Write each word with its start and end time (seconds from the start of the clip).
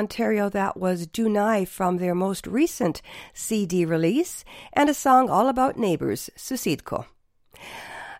Ontario, 0.00 0.48
that 0.48 0.76
was 0.76 1.06
Dunai 1.06 1.66
from 1.66 1.98
their 1.98 2.14
most 2.14 2.46
recent 2.46 3.02
CD 3.32 3.84
release 3.84 4.44
and 4.72 4.88
a 4.88 4.94
song 4.94 5.28
all 5.28 5.48
about 5.48 5.78
neighbors, 5.78 6.30
Susidko. 6.36 7.04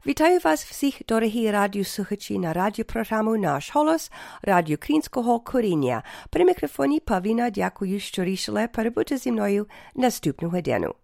Вітаю 0.07 0.41
вас 0.45 0.65
всіх, 0.65 1.03
дорогі 1.09 1.51
радіослухачі 1.51 2.39
на 2.39 2.53
радіопрограму 2.53 3.37
«Наш 3.37 3.75
голос» 3.75 4.13
Радіо 4.43 4.75
Українського 4.75 5.41
коріння. 5.41 6.03
При 6.31 6.45
мікрофоні 6.45 7.01
Павліна 7.01 7.51
дякую, 7.51 8.01
що 8.01 8.25
рішили 8.25 8.69
перебути 8.69 9.17
зі 9.17 9.33
мною 9.33 9.67
наступну 9.95 10.49
годину. 10.49 10.95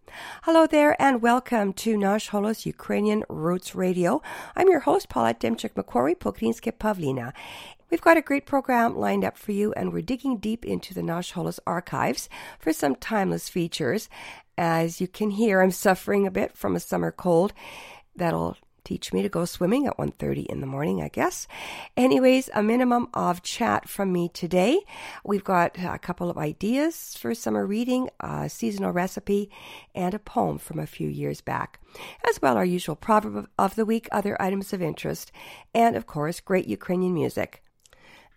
Hello 0.47 0.75
there 0.75 0.95
and 1.01 1.21
welcome 1.21 1.73
to 1.73 1.97
Nash 1.97 2.31
Holos 2.33 2.67
Ukrainian 2.75 3.23
Roots 3.29 3.75
Radio. 3.75 4.21
I'm 4.57 4.69
your 4.73 4.85
host, 4.89 5.09
Paulette 5.09 5.41
Demchik 5.45 5.75
Macquarie, 5.77 6.21
Pokrinske 6.25 6.71
Pavlina. 6.83 7.33
We've 7.90 8.02
got 8.02 8.18
a 8.18 8.22
great 8.22 8.46
program 8.46 8.98
lined 8.98 9.24
up 9.24 9.38
for 9.38 9.54
you, 9.54 9.72
and 9.74 9.94
we're 9.94 10.02
digging 10.02 10.38
deep 10.38 10.66
into 10.66 10.94
the 10.94 11.02
Nash 11.02 11.34
Holos 11.34 11.60
archives 11.66 12.28
for 12.60 12.74
some 12.74 12.96
timeless 12.96 13.48
features. 13.48 14.10
As 14.58 15.00
you 15.00 15.08
can 15.08 15.30
hear, 15.30 15.62
I'm 15.62 15.72
suffering 15.72 16.28
a 16.28 16.32
bit 16.32 16.58
from 16.58 16.76
a 16.76 16.82
summer 16.82 17.12
cold. 17.12 17.54
That'll 18.14 18.58
teach 18.84 19.14
me 19.14 19.22
to 19.22 19.30
go 19.30 19.46
swimming 19.46 19.88
at 19.88 19.98
1.30 19.98 20.48
in 20.48 20.60
the 20.60 20.68
morning, 20.68 21.02
I 21.02 21.08
guess. 21.08 21.48
Anyways, 21.96 22.50
a 22.54 22.62
minimum 22.62 23.08
of 23.14 23.42
chat 23.42 23.88
from 23.88 24.12
me 24.12 24.30
today. 24.30 24.80
We've 25.24 25.44
got 25.44 25.78
a 25.78 25.98
couple 25.98 26.30
of 26.30 26.38
ideas 26.38 27.16
for 27.18 27.34
summer 27.34 27.66
reading, 27.66 28.10
a 28.20 28.50
seasonal 28.50 28.92
recipe, 28.92 29.50
and 29.96 30.14
a 30.14 30.20
poem 30.20 30.58
from 30.58 30.80
a 30.80 30.88
few 30.88 31.08
years 31.08 31.40
back. 31.40 31.80
As 32.30 32.42
well, 32.42 32.58
our 32.58 32.66
usual 32.66 32.98
proverb 32.98 33.48
of 33.58 33.76
the 33.76 33.86
week, 33.86 34.10
other 34.12 34.42
items 34.42 34.74
of 34.74 34.82
interest, 34.82 35.32
and 35.74 35.96
of 35.96 36.06
course, 36.06 36.42
great 36.42 36.68
Ukrainian 36.68 37.14
music. 37.14 37.64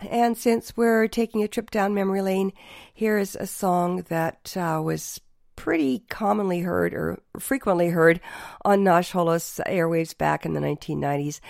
And 0.09 0.37
since 0.37 0.77
we're 0.77 1.09
taking 1.09 1.43
a 1.43 1.49
trip 1.49 1.71
down 1.71 1.95
memory 1.95 2.23
lane, 2.23 2.53
here 2.95 3.19
is 3.19 3.37
a 3.37 3.47
song 3.47 4.05
that 4.09 4.57
uh, 4.57 4.81
was 4.83 5.21
pretty 5.57 6.05
commonly 6.09 6.61
heard 6.61 6.95
or 6.95 7.21
frequently 7.39 7.89
heard 7.89 8.19
on 8.65 8.83
Holos 8.83 9.61
airwaves 9.67 10.17
back 10.17 10.47
in 10.47 10.55
the 10.55 10.61
1990s. 10.61 11.41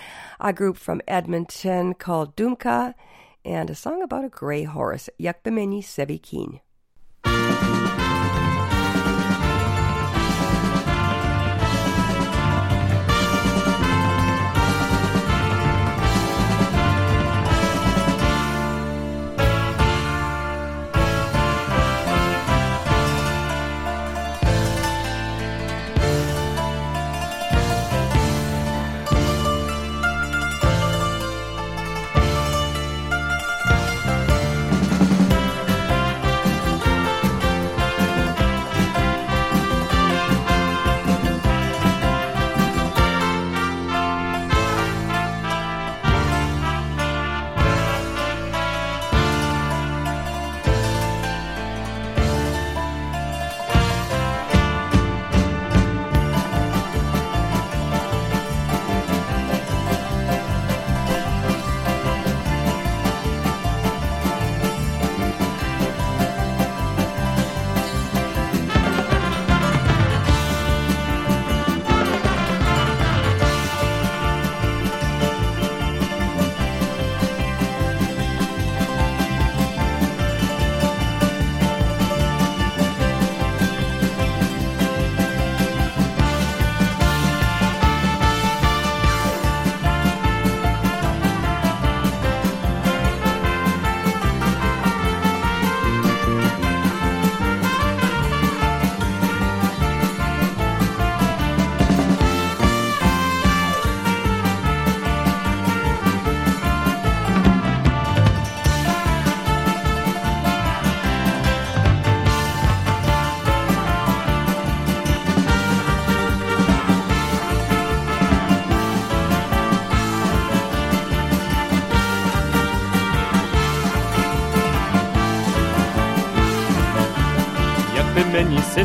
A 0.40 0.52
group 0.52 0.76
from 0.76 1.00
Edmonton 1.06 1.94
called 1.94 2.34
Dumka 2.34 2.94
and 3.44 3.70
a 3.70 3.74
song 3.74 4.02
about 4.02 4.24
a 4.24 4.28
gray 4.28 4.64
horse, 4.64 5.08
Yakbemeni 5.20 5.80
Sevikin. 5.80 6.60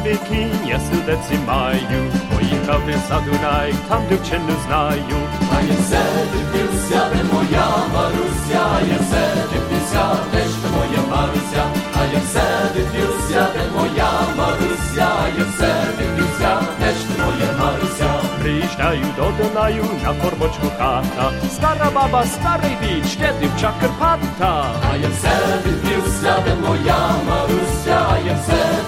Сивики, 0.06 0.48
я 0.68 0.80
судеці 0.80 1.40
маю, 1.48 2.12
поїхав 2.30 2.82
ти 2.86 2.96
за 3.10 3.20
Дунай, 3.20 3.74
там 3.90 4.02
дівчину 4.10 4.54
знаю. 4.68 5.18
А 5.58 5.62
я 5.62 5.76
все 5.80 6.02
дивлюся, 6.34 7.10
де 7.14 7.24
моя 7.34 7.68
Маруся, 7.94 8.64
я 8.90 8.98
все 8.98 9.24
дивлюся, 9.52 10.18
де 10.34 10.40
ж 10.40 10.54
ти 10.62 10.70
моя 10.70 11.02
Маруся, 11.10 11.64
а 12.00 12.14
я 12.14 12.20
все 12.20 12.44
дивлюся, 12.76 13.48
де 13.54 13.80
моя 13.80 14.12
Маруся, 14.38 15.10
я 15.38 15.46
все 15.56 15.74
дивлюся, 15.98 16.60
де 16.80 16.90
ж 16.92 17.08
ти 17.08 17.24
моя 17.24 17.52
Маруся. 17.60 18.10
Приїжджаю 18.42 19.06
до 19.18 19.44
Дунаю 19.44 19.86
на 20.04 20.14
формочку 20.14 20.68
хата, 20.78 21.32
стара 21.50 21.90
баба, 21.96 22.26
старий 22.26 22.78
дід, 22.82 23.06
ще 23.10 23.34
дівча 23.42 23.74
Карпата. 23.82 24.66
А 24.92 24.96
я 24.98 25.08
все 25.10 25.36
дивлюся, 25.66 26.36
де 26.46 26.68
моя 26.68 26.98
Маруся, 27.28 28.06
а 28.12 28.18
я 28.28 28.34
все 28.34 28.85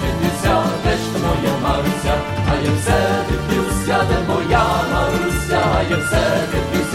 Jem 2.68 2.78
sedyk, 2.78 3.56
już 3.56 3.88
jadę, 3.88 4.14
bo 4.26 4.40
ja 4.50 4.64
Marusia, 4.92 5.82
jem 5.90 6.00
sedyk, 6.10 6.66
już 6.74 6.87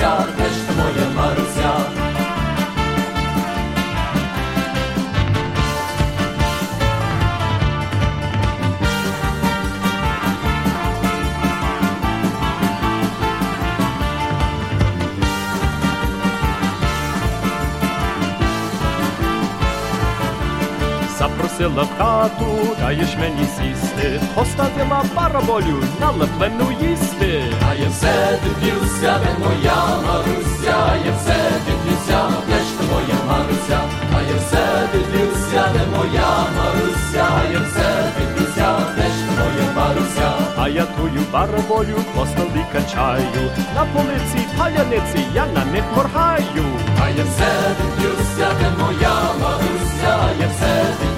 Запросила 21.58 21.84
в 21.84 21.98
хату, 21.98 22.76
даєш 22.80 23.18
мені 23.20 23.46
сісти, 23.46 24.22
поставила 24.36 25.04
бараболю 25.16 25.84
на 26.00 26.12
леплену 26.12 26.72
їсти. 26.82 27.44
А 27.70 27.74
я 27.74 27.90
все 27.90 28.40
дивлюся, 28.44 29.20
де 29.24 29.46
моя 29.46 29.76
Маруся, 30.08 30.76
а 30.92 30.96
я 31.06 31.14
все 31.18 31.36
дивлюся, 31.66 32.20
де 32.48 32.56
ж 32.56 32.78
ти 32.78 32.84
моя 32.94 33.20
Маруся, 33.28 33.80
а 34.16 34.22
я 34.22 34.36
все 34.38 34.88
дивлюся, 34.94 35.70
де 35.74 35.98
моя 35.98 36.30
Маруся, 36.58 37.26
а 37.40 37.52
я 37.54 37.60
все 37.60 38.12
дивлюся, 38.18 38.76
де 38.96 39.04
ж 39.04 39.14
ти 39.26 39.32
моя 39.38 39.72
Маруся. 39.76 40.32
А 40.58 40.70
я 40.70 40.86
тую 40.86 41.22
бараболю 41.34 41.98
по 42.16 42.26
столі 42.26 42.66
качаю, 42.74 43.52
на 43.76 43.86
полиці 43.86 44.48
паляниці 44.58 45.28
я 45.34 45.46
на 45.46 45.66
них 45.66 45.84
моргаю. 45.96 46.66
А 47.04 47.10
я 47.10 47.24
все 47.24 47.52
дивлюся, 47.78 48.48
де 48.60 48.84
моя 48.84 49.16
Маруся, 49.42 50.20
а 50.24 50.42
я 50.42 50.48
все 50.48 50.84
дивлюся, 51.00 51.13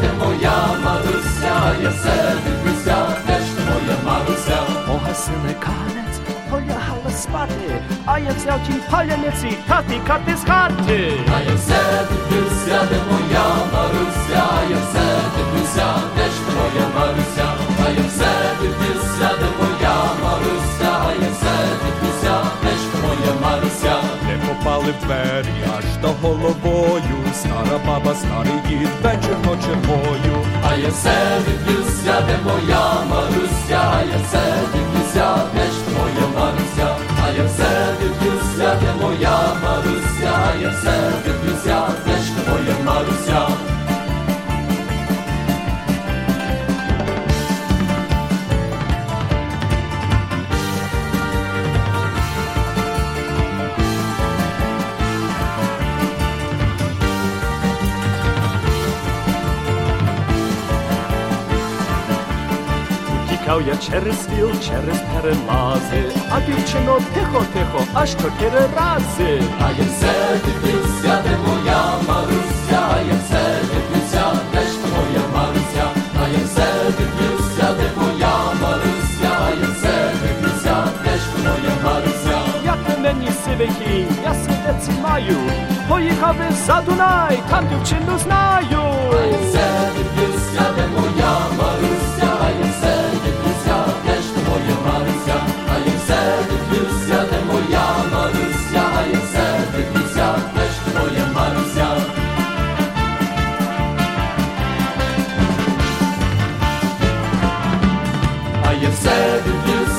де 0.00 0.10
моя 0.24 0.56
Маруся, 0.84 1.76
я 1.82 1.88
все 1.90 2.32
дивлюся, 2.44 2.96
де 3.26 3.34
ж 3.34 3.46
моя 3.66 3.96
Маруся. 4.06 4.58
Погасили 4.86 5.54
канець, 5.60 6.18
полягала 6.50 7.10
спати, 7.16 7.80
а 8.06 8.18
я 8.18 8.30
взяв 8.36 8.60
ті 8.66 8.72
паляниці 8.90 9.58
та 9.68 9.82
тікати 9.82 10.36
з 10.36 10.44
хати. 10.50 11.12
А 11.36 11.40
я 11.50 11.54
все 11.54 11.80
дивлюся, 12.10 12.78
де 12.90 12.98
моя 13.10 13.46
Маруся, 13.72 14.44
я 14.70 14.76
все 14.86 15.06
дивлюся, 15.36 15.88
де 16.16 16.24
ж 16.24 16.36
моя 16.56 16.86
Маруся, 16.96 17.46
а 17.86 17.90
я 17.90 18.04
все 18.08 18.32
дивлюся, 18.60 19.30
де 19.40 19.48
моя 19.58 19.96
Маруся, 20.22 20.90
а 21.06 21.12
я 21.24 21.30
все 21.36 21.54
дивлюся, 21.82 22.34
де 22.62 22.70
ж 22.70 22.82
моя 23.02 23.32
Маруся. 23.42 24.05
Попали 24.36 24.92
в 25.00 25.04
двері 25.04 25.54
аж 25.78 25.84
до 26.02 26.08
головою, 26.08 27.16
стара 27.34 27.78
баба, 27.86 28.14
старий 28.14 28.60
дід, 28.68 28.88
вечір 29.02 29.36
ночевою. 29.44 30.36
А 30.70 30.74
я 30.76 30.88
все 30.88 31.14
дивлюся, 31.46 32.20
де 32.26 32.38
моя 32.44 33.04
Маруся, 33.10 33.80
а 33.92 34.02
я 34.02 34.18
все 34.28 34.42
дивлюся, 34.72 35.36
де 35.54 35.64
ж 35.64 35.76
твоя 35.88 36.26
Маруся, 36.36 36.96
а 37.24 37.30
я 37.38 37.44
все 37.44 37.70
дивлюся, 38.00 38.76
де 38.80 39.04
моя 39.04 39.38
Маруся, 39.62 40.05
через 63.90 64.28
віл, 64.28 64.50
через 64.68 64.98
перелази, 65.12 66.02
а 66.30 66.40
дівчино 66.40 66.98
тихо, 67.14 67.44
тихо, 67.52 67.84
аж 67.94 68.10
чотири 68.10 68.60
рази. 68.76 69.42
А 69.60 69.70
я 69.78 69.84
все 69.84 70.12
дивлюся, 70.44 71.22
де 71.24 71.36
моя 71.46 71.82
Маруся, 72.08 72.80
а 72.94 72.98
я 73.00 73.14
все 73.24 73.42
дивлюся, 73.70 74.24
де 74.52 74.60
ж 74.60 74.82
ти 74.82 74.88
моя 74.96 75.24
Маруся, 75.34 75.86
а 76.22 76.28
я 76.28 76.44
все 76.44 76.66
дивлюся, 76.98 77.74
де 77.78 78.00
моя 78.00 78.34
Маруся, 78.62 79.30
а 79.46 79.50
я 79.50 79.68
все 79.74 80.10
дивлюся, 80.22 80.76
де 81.04 81.10
ж 81.18 81.24
ти 81.32 81.38
моя 81.48 81.74
Маруся. 81.84 82.38
Як 82.64 82.78
ви 82.88 83.02
мені 83.02 83.30
сивики, 83.44 84.06
я 84.24 84.34
свідеці 84.34 85.00
маю, 85.02 85.36
поїхав 85.88 86.36
за 86.66 86.80
Дунай, 86.86 87.38
там 87.50 87.64
дівчину 87.68 88.18
знаю. 88.18 88.82
А 89.12 89.26
я 89.26 89.38
все 89.48 89.68
дивлюся, 89.96 90.64
де 90.76 90.86
моя 90.86 91.32
Маруся, 91.58 91.65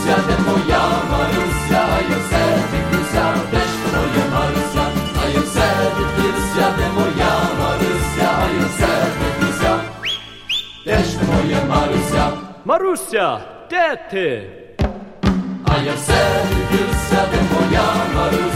дивлюся, 0.07 0.23
де 0.27 0.51
моя 0.51 0.81
Маруся, 1.11 1.87
а 1.95 2.01
я 2.01 2.17
все 2.17 2.41
дивлюся, 2.71 3.33
де 3.51 3.57
ж 3.57 3.73
твоя 3.89 4.25
Маруся, 4.33 4.85
а 5.23 5.29
я 5.29 5.39
все 5.41 5.67
дивлюся, 5.97 6.73
де 6.77 6.87
моя 6.95 7.31
Маруся, 7.59 8.29
а 8.41 8.47
я 8.59 8.65
все 8.67 8.87
дивлюся, 9.19 9.79
де 10.85 10.97
ж 11.03 11.19
твоя 11.19 11.57
Маруся, 11.69 12.31
Маруся, 12.65 13.39
де 13.69 13.97
ти? 14.11 14.49
а 15.65 15.77
я 15.85 15.93
все 15.93 16.43
дивлюся, 16.49 17.27
де 17.31 17.39
моя 17.53 17.85
Маруся, 18.15 18.46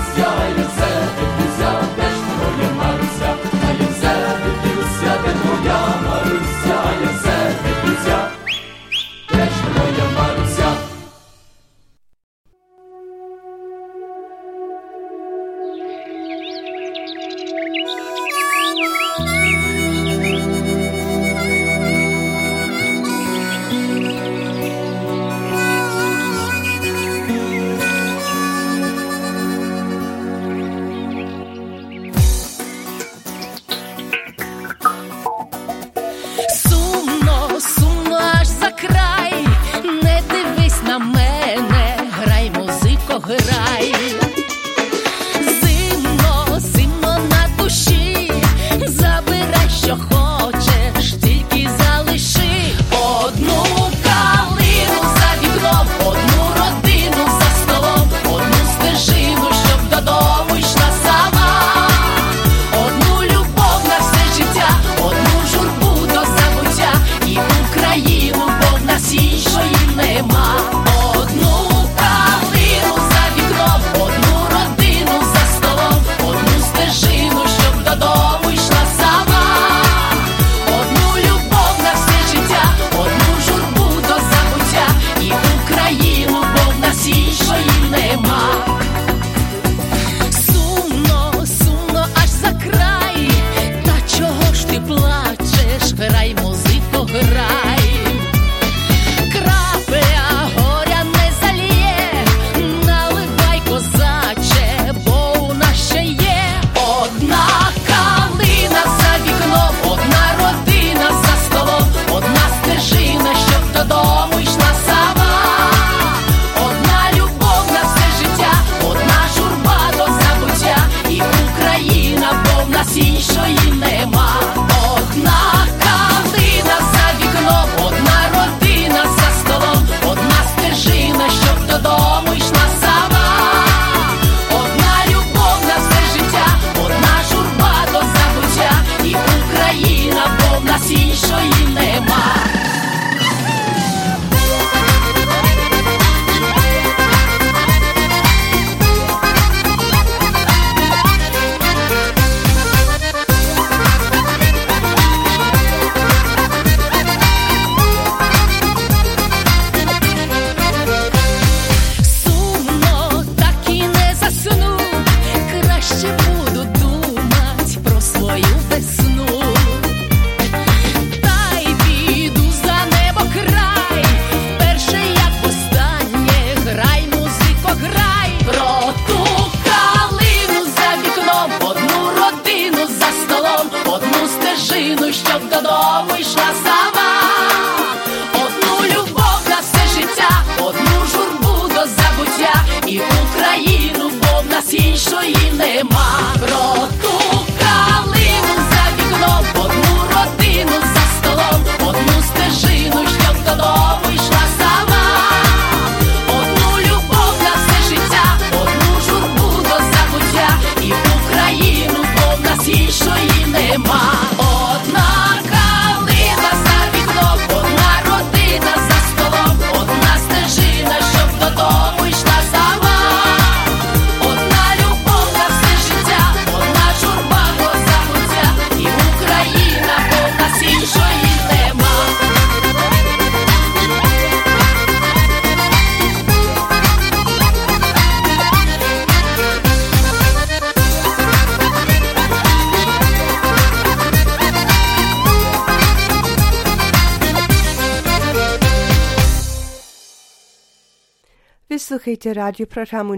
Posluchajte 251.91 252.33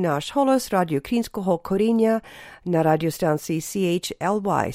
Náš 0.01 0.31
holos 0.31 0.73
Radio 0.73 0.99
Krínskoho 1.01 1.61
na 2.65 2.81
CHLY 3.61 4.73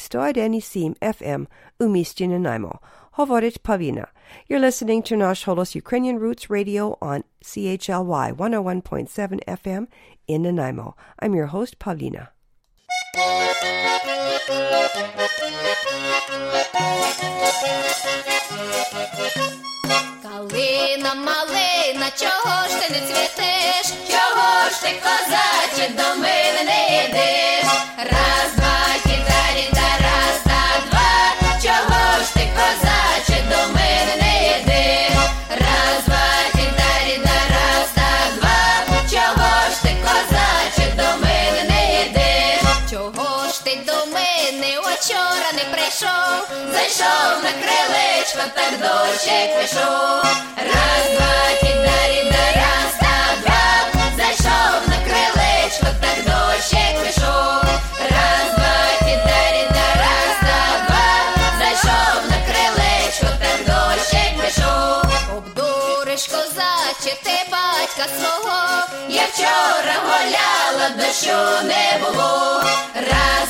FM 1.02 1.50
umístené 1.82 2.38
najmo. 2.38 2.78
Hovoriť 3.18 3.58
Pavina. 3.58 4.06
You're 4.46 4.62
listening 4.62 5.02
to 5.02 5.18
Náš 5.18 5.50
holos 5.50 5.74
Ukrainian 5.74 6.22
Roots 6.22 6.46
Radio 6.46 6.94
on 7.02 7.26
CHLY 7.42 8.38
101.7 8.38 9.42
FM 9.50 9.90
in 10.28 10.42
Nanaimo. 10.42 10.94
I'm 11.18 11.34
your 11.34 11.50
host, 11.50 11.82
Pavlina. 11.82 12.30
Чого 22.16 22.68
ж 22.68 22.80
ти 22.80 22.90
не 22.92 23.00
цвітеш? 23.00 23.86
Чого 24.08 24.70
ж 24.70 24.82
ти, 24.82 25.02
козаче, 25.02 25.88
до 25.88 26.20
так 48.54 48.72
дощик 48.80 49.60
пішов. 49.60 50.22
Раз, 50.56 51.04
два, 51.16 51.58
кідарі, 51.60 52.30
да 52.32 52.60
раз, 52.60 52.92
та 53.00 53.16
два. 53.42 54.02
Зайшов 54.16 54.80
на 54.88 54.96
крилечко, 55.04 55.86
так 56.00 56.18
дощик 56.24 56.94
пішов. 57.04 57.62
Раз, 58.00 58.48
два, 58.56 58.98
кідарі, 58.98 59.64
да 59.70 59.88
раз, 60.02 60.34
та 60.40 60.86
два. 60.86 61.08
Зайшов 61.58 62.20
на 62.30 62.38
крилечко, 62.46 63.26
так 63.42 63.58
дощик 63.66 64.32
пішов. 64.44 65.04
Обдуриш, 65.36 66.26
козаче, 66.26 67.16
ти 67.22 67.36
батька 67.50 68.04
свого. 68.18 68.58
Я 69.08 69.22
вчора 69.32 69.94
гуляла, 70.04 70.88
дощу 70.96 71.66
не 71.66 71.98
було. 72.04 72.62
Раз, 72.94 73.48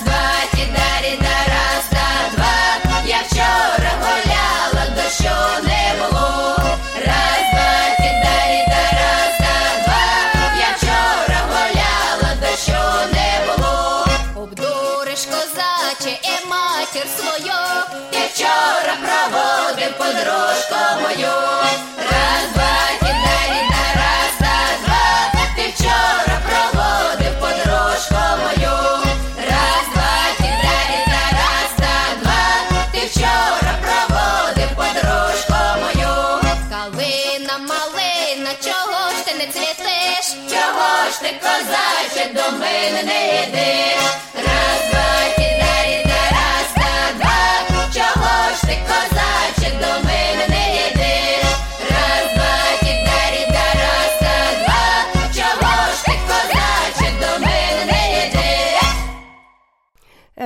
матір 16.95 17.09
свою. 17.09 17.55
Я 18.13 18.27
вчора 18.33 18.97
проводив 19.03 19.99
подружку 19.99 21.03
мою. 21.03 21.35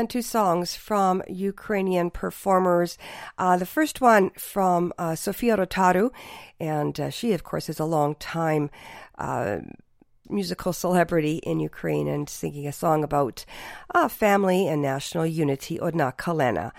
Two 0.06 0.22
songs 0.22 0.74
from 0.74 1.22
Ukrainian 1.28 2.10
performers. 2.10 2.98
Uh, 3.38 3.56
the 3.56 3.66
first 3.66 4.00
one 4.00 4.30
from 4.30 4.92
uh, 4.98 5.14
Sofia 5.14 5.56
Rotaru, 5.56 6.10
and 6.60 6.98
uh, 6.98 7.10
she, 7.10 7.32
of 7.32 7.44
course, 7.44 7.68
is 7.68 7.80
a 7.80 7.84
long 7.84 8.14
time 8.16 8.70
uh, 9.18 9.58
musical 10.28 10.72
celebrity 10.72 11.36
in 11.36 11.60
Ukraine 11.60 12.08
and 12.08 12.28
singing 12.28 12.66
a 12.66 12.72
song 12.72 13.04
about 13.04 13.44
uh, 13.94 14.08
family 14.08 14.66
and 14.68 14.80
national 14.82 15.26
unity, 15.26 15.78
Odna 15.78 16.16
Kalena. 16.16 16.72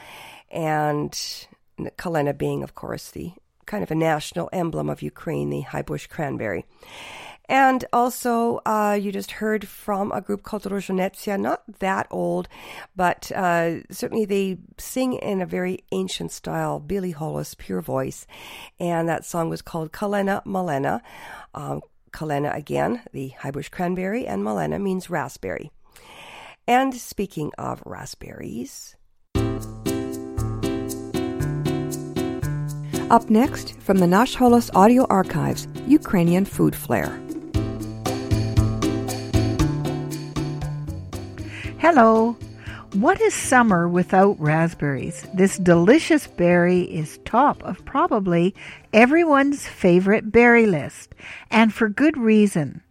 And 0.50 1.12
Kalena 1.98 2.38
being, 2.38 2.64
of 2.64 2.76
course, 2.76 3.12
the 3.12 3.34
kind 3.66 3.84
of 3.84 3.92
a 3.92 3.96
national 3.96 4.50
emblem 4.52 4.90
of 4.90 5.02
Ukraine, 5.02 5.50
the 5.50 5.62
high 5.62 5.82
bush 5.82 6.08
cranberry. 6.08 6.66
And 7.50 7.84
also, 7.92 8.62
uh, 8.66 8.98
you 9.00 9.12
just 9.12 9.32
heard 9.32 9.68
from 9.68 10.12
a 10.12 10.22
group 10.22 10.44
called 10.44 10.64
Rozhanetsia, 10.64 11.40
not 11.40 11.64
that 11.80 12.08
old, 12.10 12.48
but 12.96 13.32
uh, 13.34 13.82
certainly 13.92 14.26
they 14.26 14.58
sing 14.78 15.14
in 15.14 15.42
a 15.42 15.46
very 15.46 15.84
ancient 15.92 16.32
style, 16.32 16.80
bilyi 16.80 17.14
holos, 17.14 17.58
pure 17.58 17.82
voice. 17.82 18.26
And 18.80 19.10
that 19.10 19.26
song 19.26 19.50
was 19.50 19.62
called 19.62 19.92
Kalena 19.92 20.42
Malena. 20.46 21.02
Um, 21.54 21.82
Kalena, 22.12 22.56
again, 22.56 23.02
the 23.12 23.30
high 23.30 23.52
bush 23.52 23.70
cranberry, 23.70 24.26
and 24.26 24.44
Malena 24.44 24.80
means 24.80 25.10
raspberry. 25.10 25.72
And 26.68 26.94
speaking 26.94 27.52
of 27.58 27.84
raspberries, 27.86 28.96
Up 33.10 33.30
next, 33.30 33.80
from 33.80 33.98
the 33.98 34.08
Nash 34.08 34.36
Holos 34.36 34.72
Audio 34.74 35.06
Archives, 35.10 35.68
Ukrainian 35.88 36.46
Food 36.46 36.76
Flair. 36.76 37.10
Hello. 41.78 42.38
What 42.94 43.20
is 43.22 43.34
summer 43.34 43.88
without 43.88 44.40
raspberries? 44.40 45.28
This 45.34 45.58
delicious 45.58 46.28
berry 46.28 46.82
is 46.82 47.20
top 47.26 47.62
of 47.64 47.84
probably 47.86 48.56
everyone's 48.94 49.68
favorite 49.68 50.32
berry 50.32 50.66
list, 50.66 51.14
and 51.52 51.74
for 51.74 51.90
good 51.90 52.18
reason. 52.18 52.82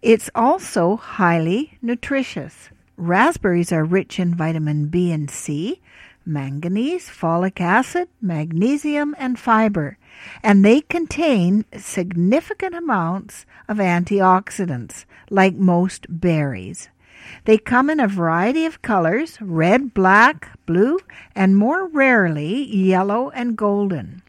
It's 0.00 0.30
also 0.34 0.96
highly 0.96 1.76
nutritious. 1.82 2.70
Raspberries 2.96 3.72
are 3.72 3.84
rich 3.84 4.20
in 4.20 4.34
vitamin 4.34 4.86
B 4.86 5.10
and 5.10 5.28
C, 5.28 5.80
manganese, 6.26 7.08
folic 7.08 7.60
acid, 7.60 8.08
magnesium, 8.20 9.14
and 9.18 9.38
fiber, 9.38 9.98
and 10.42 10.64
they 10.64 10.80
contain 10.80 11.64
significant 11.76 12.74
amounts 12.74 13.46
of 13.68 13.78
antioxidants, 13.78 15.04
like 15.30 15.54
most 15.54 16.06
berries. 16.08 16.88
They 17.44 17.58
come 17.58 17.88
in 17.90 18.00
a 18.00 18.08
variety 18.08 18.66
of 18.66 18.82
colors 18.82 19.38
red, 19.40 19.94
black, 19.94 20.58
blue, 20.66 20.98
and 21.34 21.56
more 21.56 21.86
rarely 21.86 22.64
yellow 22.64 23.30
and 23.30 23.56
golden. 23.56 24.22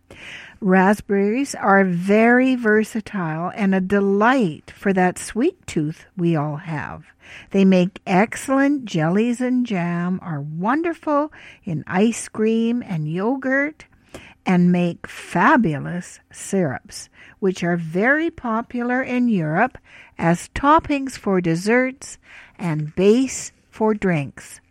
Raspberries 0.65 1.53
are 1.53 1.83
very 1.83 2.55
versatile 2.55 3.51
and 3.53 3.75
a 3.75 3.79
delight 3.79 4.73
for 4.75 4.93
that 4.93 5.19
sweet 5.19 5.67
tooth 5.67 6.07
we 6.17 6.35
all 6.35 6.55
have. 6.55 7.05
They 7.51 7.63
make 7.63 8.01
excellent 8.07 8.85
jellies 8.85 9.41
and 9.41 9.63
jam, 9.63 10.19
are 10.23 10.41
wonderful 10.41 11.31
in 11.65 11.83
ice 11.85 12.27
cream 12.29 12.81
and 12.81 13.07
yogurt, 13.07 13.85
and 14.43 14.71
make 14.71 15.05
fabulous 15.05 16.19
syrups, 16.31 17.09
which 17.37 17.63
are 17.63 17.77
very 17.77 18.31
popular 18.31 19.03
in 19.03 19.29
Europe 19.29 19.77
as 20.17 20.49
toppings 20.55 21.15
for 21.15 21.41
desserts 21.41 22.17
and 22.57 22.95
base 22.95 23.51
for 23.69 23.93
drinks. 23.93 24.61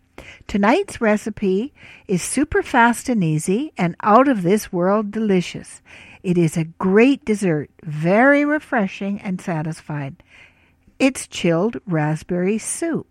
Tonight's 0.46 1.00
recipe 1.00 1.72
is 2.07 2.22
super 2.22 2.62
fast 2.62 3.09
and 3.09 3.24
easy 3.24 3.72
and 3.77 3.96
out 4.03 4.29
of 4.29 4.42
this 4.42 4.72
world 4.72 5.11
delicious. 5.11 5.81
It 6.22 6.38
is 6.38 6.57
a 6.57 6.64
great 6.64 7.24
dessert, 7.24 7.70
very 7.83 8.44
refreshing 8.44 9.20
and 9.20 9.40
satisfying. 9.40 10.16
It's 10.98 11.27
chilled 11.27 11.81
raspberry 11.87 12.59
soup. 12.59 13.07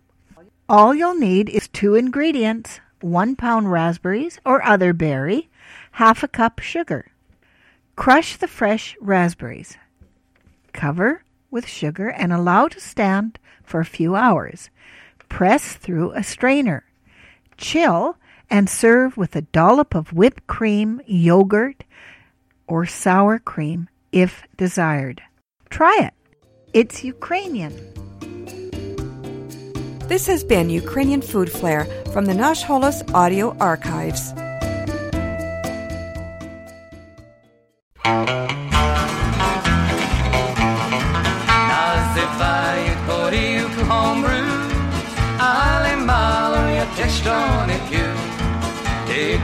All 0.68 0.94
you'll 0.94 1.18
need 1.18 1.48
is 1.48 1.68
two 1.68 1.94
ingredients 1.94 2.80
one 3.00 3.36
pound 3.36 3.70
raspberries 3.70 4.40
or 4.46 4.64
other 4.64 4.94
berry, 4.94 5.50
half 5.92 6.22
a 6.22 6.28
cup 6.28 6.58
sugar. 6.60 7.12
Crush 7.96 8.36
the 8.36 8.48
fresh 8.48 8.96
raspberries. 9.00 9.76
Cover 10.72 11.22
with 11.50 11.68
sugar 11.68 12.08
and 12.08 12.32
allow 12.32 12.66
to 12.68 12.80
stand 12.80 13.38
for 13.62 13.80
a 13.80 13.84
few 13.84 14.16
hours. 14.16 14.70
Press 15.28 15.74
through 15.74 16.12
a 16.12 16.22
strainer. 16.22 16.84
Chill 17.56 18.16
and 18.50 18.68
serve 18.68 19.16
with 19.16 19.34
a 19.36 19.42
dollop 19.42 19.94
of 19.94 20.12
whipped 20.12 20.46
cream, 20.46 21.00
yogurt, 21.06 21.84
or 22.66 22.86
sour 22.86 23.38
cream 23.38 23.88
if 24.12 24.42
desired. 24.56 25.22
Try 25.70 25.96
it. 26.00 26.14
It's 26.72 27.04
Ukrainian. 27.04 27.72
This 30.08 30.26
has 30.26 30.44
been 30.44 30.68
Ukrainian 30.70 31.22
Food 31.22 31.50
Flair 31.50 31.86
from 32.12 32.26
the 32.26 32.34
Nash 32.34 32.62
Holos 32.62 33.02
Audio 33.14 33.56
Archives. 33.58 34.34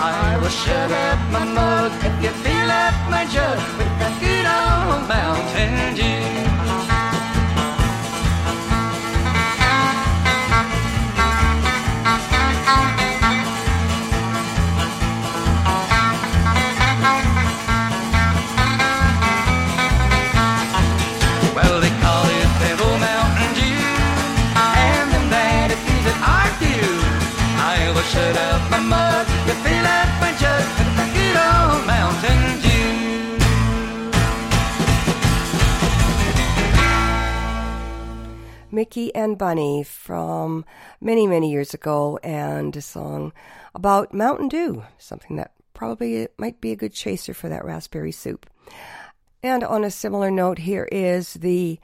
I 0.00 0.38
will 0.40 0.48
shut 0.48 0.90
up 0.92 1.18
my 1.32 1.44
mug 1.44 1.92
if 2.04 2.22
you 2.22 2.30
fill 2.30 2.70
up 2.70 2.94
my 3.10 3.24
jug 3.26 3.58
with 3.78 3.92
that 3.98 4.14
good 4.22 4.46
old 4.46 5.08
Mountain 5.08 5.96
Dew. 5.96 6.47
Mickey 38.77 39.13
and 39.15 39.37
Bunny 39.37 39.83
from 39.83 40.65
many, 40.99 41.27
many 41.27 41.51
years 41.51 41.73
ago, 41.73 42.19
and 42.23 42.75
a 42.75 42.81
song 42.81 43.31
about 43.75 44.13
Mountain 44.13 44.49
Dew, 44.49 44.83
something 44.97 45.35
that 45.37 45.51
probably 45.73 46.27
might 46.37 46.59
be 46.61 46.71
a 46.71 46.75
good 46.75 46.93
chaser 46.93 47.33
for 47.33 47.49
that 47.49 47.65
raspberry 47.65 48.11
soup. 48.11 48.45
And 49.41 49.63
on 49.63 49.83
a 49.83 49.91
similar 49.91 50.31
note, 50.31 50.59
here 50.59 50.87
is 50.91 51.33
the 51.35 51.79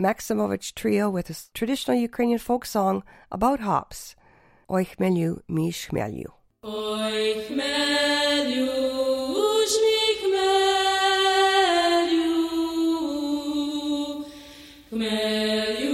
Maximovich 0.00 0.74
Trio 0.74 1.10
with 1.10 1.28
a 1.28 1.32
s- 1.32 1.50
traditional 1.54 1.96
Ukrainian 1.96 2.38
folk 2.38 2.64
song 2.64 3.02
about 3.30 3.60
hops. 3.60 4.16
Oi 4.70 4.84
chmelu, 4.84 5.40
mi 5.48 5.70
chmelu. 5.70 6.26
Ой, 6.62 7.44
хмелю, 7.46 8.66
жми 9.72 10.00
хмелю, 12.14 14.24
хмелю 14.90 15.87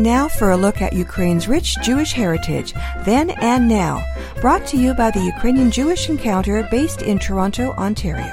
And 0.00 0.06
now 0.06 0.28
for 0.28 0.52
a 0.52 0.56
look 0.56 0.80
at 0.80 0.94
Ukraine's 0.94 1.46
rich 1.46 1.76
Jewish 1.82 2.14
heritage, 2.14 2.72
then 3.04 3.28
and 3.28 3.68
now, 3.68 4.02
brought 4.40 4.66
to 4.68 4.78
you 4.78 4.94
by 4.94 5.10
the 5.10 5.20
Ukrainian 5.20 5.70
Jewish 5.70 6.08
Encounter 6.08 6.66
based 6.70 7.02
in 7.02 7.18
Toronto, 7.18 7.72
Ontario. 7.72 8.32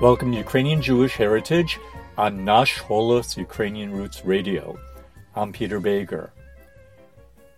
Welcome 0.00 0.32
to 0.32 0.38
Ukrainian 0.38 0.80
Jewish 0.80 1.16
Heritage 1.16 1.78
on 2.16 2.42
Nash 2.42 2.80
Holos 2.80 3.36
Ukrainian 3.36 3.92
Roots 3.92 4.24
Radio. 4.24 4.78
I'm 5.36 5.52
Peter 5.52 5.78
Bejger. 5.78 6.30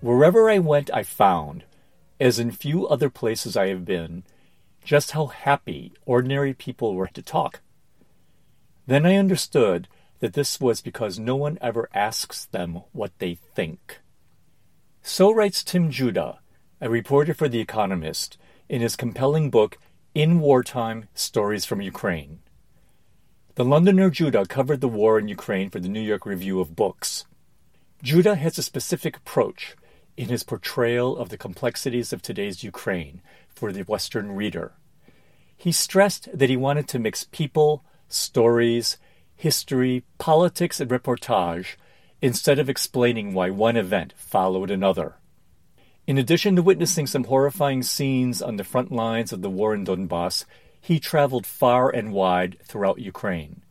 Wherever 0.00 0.50
I 0.50 0.58
went, 0.58 0.90
I 0.92 1.04
found, 1.04 1.62
as 2.18 2.40
in 2.40 2.50
few 2.50 2.88
other 2.88 3.10
places 3.10 3.56
I 3.56 3.68
have 3.68 3.84
been, 3.84 4.24
just 4.84 5.12
how 5.12 5.26
happy 5.26 5.92
ordinary 6.04 6.52
people 6.52 6.96
were 6.96 7.12
to 7.14 7.22
talk. 7.22 7.60
Then 8.86 9.06
I 9.06 9.16
understood 9.16 9.88
that 10.20 10.34
this 10.34 10.60
was 10.60 10.80
because 10.80 11.18
no 11.18 11.36
one 11.36 11.58
ever 11.60 11.88
asks 11.94 12.46
them 12.46 12.82
what 12.92 13.12
they 13.18 13.34
think. 13.34 14.00
So 15.02 15.32
writes 15.32 15.64
Tim 15.64 15.90
Judah, 15.90 16.38
a 16.80 16.88
reporter 16.88 17.34
for 17.34 17.48
The 17.48 17.60
Economist, 17.60 18.38
in 18.68 18.80
his 18.80 18.96
compelling 18.96 19.50
book, 19.50 19.78
In 20.14 20.40
Wartime 20.40 21.08
Stories 21.14 21.64
from 21.64 21.80
Ukraine. 21.80 22.40
The 23.54 23.64
Londoner 23.64 24.10
Judah 24.10 24.46
covered 24.46 24.80
the 24.80 24.88
war 24.88 25.18
in 25.18 25.28
Ukraine 25.28 25.70
for 25.70 25.78
the 25.78 25.88
New 25.88 26.00
York 26.00 26.24
Review 26.24 26.60
of 26.60 26.74
Books. 26.74 27.26
Judah 28.02 28.34
has 28.34 28.58
a 28.58 28.62
specific 28.62 29.16
approach 29.16 29.76
in 30.16 30.28
his 30.28 30.42
portrayal 30.42 31.16
of 31.16 31.28
the 31.28 31.36
complexities 31.36 32.12
of 32.12 32.22
today's 32.22 32.64
Ukraine 32.64 33.22
for 33.48 33.72
the 33.72 33.82
Western 33.82 34.32
reader. 34.32 34.72
He 35.56 35.72
stressed 35.72 36.28
that 36.32 36.50
he 36.50 36.56
wanted 36.56 36.88
to 36.88 36.98
mix 36.98 37.24
people, 37.24 37.84
stories, 38.12 38.98
history, 39.34 40.04
politics, 40.18 40.80
and 40.80 40.90
reportage 40.90 41.76
instead 42.20 42.58
of 42.58 42.68
explaining 42.68 43.34
why 43.34 43.50
one 43.50 43.76
event 43.76 44.14
followed 44.16 44.70
another. 44.70 45.16
In 46.06 46.18
addition 46.18 46.56
to 46.56 46.62
witnessing 46.62 47.06
some 47.06 47.24
horrifying 47.24 47.82
scenes 47.82 48.42
on 48.42 48.56
the 48.56 48.64
front 48.64 48.92
lines 48.92 49.32
of 49.32 49.42
the 49.42 49.50
war 49.50 49.74
in 49.74 49.84
Donbass, 49.84 50.44
he 50.80 50.98
traveled 50.98 51.46
far 51.46 51.90
and 51.90 52.12
wide 52.12 52.58
throughout 52.64 52.98
Ukraine. 52.98 53.62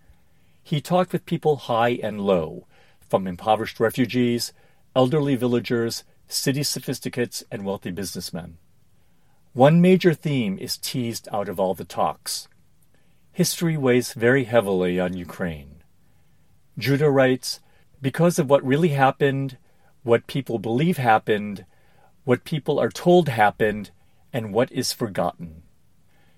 He 0.63 0.79
talked 0.79 1.11
with 1.11 1.25
people 1.25 1.57
high 1.57 1.99
and 2.01 2.21
low, 2.21 2.67
from 3.09 3.27
impoverished 3.27 3.79
refugees, 3.79 4.53
elderly 4.95 5.35
villagers, 5.35 6.03
city 6.27 6.63
sophisticates, 6.63 7.43
and 7.51 7.65
wealthy 7.65 7.91
businessmen. 7.91 8.57
One 9.53 9.81
major 9.81 10.13
theme 10.13 10.57
is 10.57 10.77
teased 10.77 11.27
out 11.33 11.49
of 11.49 11.59
all 11.59 11.73
the 11.73 11.83
talks. 11.83 12.47
History 13.33 13.77
weighs 13.77 14.13
very 14.13 14.43
heavily 14.43 14.99
on 14.99 15.15
Ukraine. 15.15 15.83
Judah 16.77 17.09
writes, 17.09 17.61
because 18.01 18.37
of 18.37 18.49
what 18.49 18.65
really 18.65 18.89
happened, 18.89 19.57
what 20.03 20.27
people 20.27 20.59
believe 20.59 20.97
happened, 20.97 21.65
what 22.25 22.43
people 22.43 22.77
are 22.77 22.89
told 22.89 23.29
happened, 23.29 23.91
and 24.33 24.53
what 24.53 24.69
is 24.71 24.91
forgotten. 24.91 25.63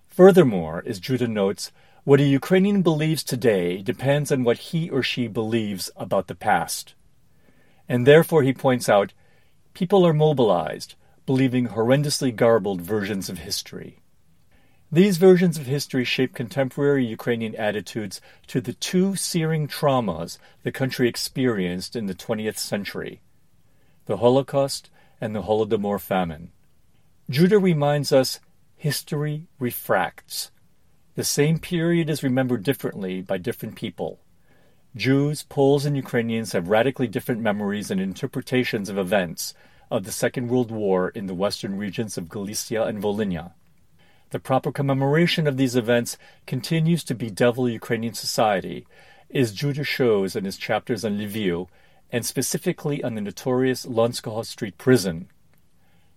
Furthermore, 0.08 0.84
as 0.86 1.00
Judah 1.00 1.28
notes, 1.28 1.72
what 2.04 2.20
a 2.20 2.26
Ukrainian 2.26 2.84
believes 2.84 3.24
today 3.24 3.82
depends 3.82 4.32
on 4.32 4.44
what 4.44 4.58
he 4.70 4.88
or 4.90 5.02
she 5.02 5.28
believes 5.28 5.90
about 5.96 6.28
the 6.28 6.36
past. 6.36 6.94
And 7.90 8.06
therefore, 8.06 8.44
he 8.44 8.54
points 8.54 8.88
out, 8.88 9.14
people 9.74 10.06
are 10.06 10.14
mobilized, 10.14 10.94
believing 11.26 11.70
horrendously 11.70 12.36
garbled 12.36 12.82
versions 12.82 13.30
of 13.30 13.40
history. 13.40 14.03
These 14.94 15.18
versions 15.18 15.58
of 15.58 15.66
history 15.66 16.06
shape 16.06 16.36
contemporary 16.36 17.04
Ukrainian 17.04 17.56
attitudes 17.56 18.22
to 18.46 18.62
the 18.62 18.74
two 18.74 19.16
searing 19.16 19.68
traumas 19.68 20.38
the 20.62 20.72
country 20.72 21.10
experienced 21.10 21.96
in 21.96 22.06
the 22.06 22.14
20th 22.14 22.60
century 22.60 23.24
the 24.06 24.18
Holocaust 24.18 24.92
and 25.20 25.36
the 25.36 25.42
Holodomor 25.42 26.00
famine. 26.00 26.52
Judah 27.28 27.58
reminds 27.58 28.12
us 28.12 28.40
history 28.76 29.48
refracts. 29.58 30.52
The 31.16 31.24
same 31.24 31.58
period 31.58 32.08
is 32.08 32.22
remembered 32.22 32.62
differently 32.62 33.24
by 33.24 33.40
different 33.40 33.76
people. 33.76 34.20
Jews, 34.96 35.42
Poles, 35.42 35.88
and 35.88 35.98
Ukrainians 35.98 36.52
have 36.52 36.70
radically 36.70 37.08
different 37.08 37.42
memories 37.42 37.90
and 37.90 38.00
interpretations 38.00 38.90
of 38.90 39.00
events 39.00 39.56
of 39.90 40.04
the 40.04 40.12
Second 40.12 40.50
World 40.50 40.70
War 40.70 41.10
in 41.10 41.26
the 41.26 41.34
western 41.34 41.80
regions 41.80 42.16
of 42.16 42.30
Galicia 42.30 42.84
and 42.84 43.02
Volhynia. 43.02 43.54
The 44.34 44.39
proper 44.39 44.72
commemoration 44.72 45.46
of 45.46 45.58
these 45.58 45.76
events 45.76 46.17
continues 46.48 47.04
to 47.04 47.13
bedevil 47.13 47.69
Ukrainian 47.69 48.15
society, 48.15 48.88
as 49.32 49.52
Judah 49.52 49.84
shows 49.84 50.36
in 50.36 50.43
his 50.43 50.58
chapters 50.58 51.06
on 51.06 51.19
Lviv, 51.19 51.67
and 52.12 52.26
specifically 52.26 53.04
on 53.04 53.13
the 53.13 53.22
notorious 53.22 53.86
Lontskoho 53.86 54.43
Street 54.43 54.80
prison. 54.80 55.28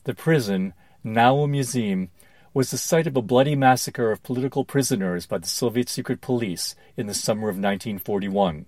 The 0.05 0.14
prison, 0.14 0.72
now 1.05 1.40
a 1.40 1.46
museum, 1.46 2.09
was 2.55 2.70
the 2.70 2.79
site 2.79 3.07
of 3.07 3.18
a 3.18 3.20
bloody 3.20 3.55
massacre 3.55 4.11
of 4.11 4.22
political 4.22 4.64
prisoners 4.64 5.26
by 5.26 5.37
the 5.37 5.46
Soviet 5.46 5.90
secret 5.90 6.22
police 6.22 6.74
in 6.96 7.09
the 7.09 7.12
summer 7.12 7.50
of 7.50 7.57
1941. 7.57 8.64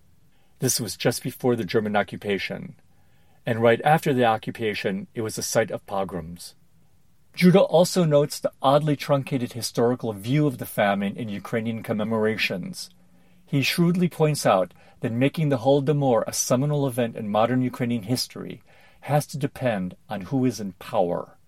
This 0.58 0.78
was 0.78 0.94
just 0.94 1.22
before 1.22 1.56
the 1.56 1.64
German 1.64 1.96
occupation. 1.96 2.74
And 3.46 3.62
right 3.62 3.80
after 3.82 4.12
the 4.12 4.26
occupation, 4.26 5.06
it 5.14 5.22
was 5.22 5.38
a 5.38 5.42
site 5.42 5.70
of 5.70 5.86
pogroms. 5.86 6.54
Judah 7.34 7.60
also 7.60 8.04
notes 8.04 8.40
the 8.40 8.52
oddly 8.60 8.96
truncated 8.96 9.52
historical 9.52 10.12
view 10.12 10.46
of 10.46 10.58
the 10.58 10.66
famine 10.66 11.16
in 11.16 11.28
Ukrainian 11.28 11.82
commemorations. 11.82 12.90
He 13.46 13.62
shrewdly 13.62 14.08
points 14.08 14.44
out 14.44 14.74
that 15.00 15.12
making 15.12 15.48
the 15.48 15.58
Holodomor 15.58 16.24
a 16.26 16.32
seminal 16.32 16.86
event 16.86 17.16
in 17.16 17.30
modern 17.30 17.62
Ukrainian 17.62 18.02
history 18.02 18.62
has 19.02 19.26
to 19.28 19.38
depend 19.38 19.96
on 20.08 20.22
who 20.22 20.44
is 20.44 20.60
in 20.60 20.72
power. 20.72 21.38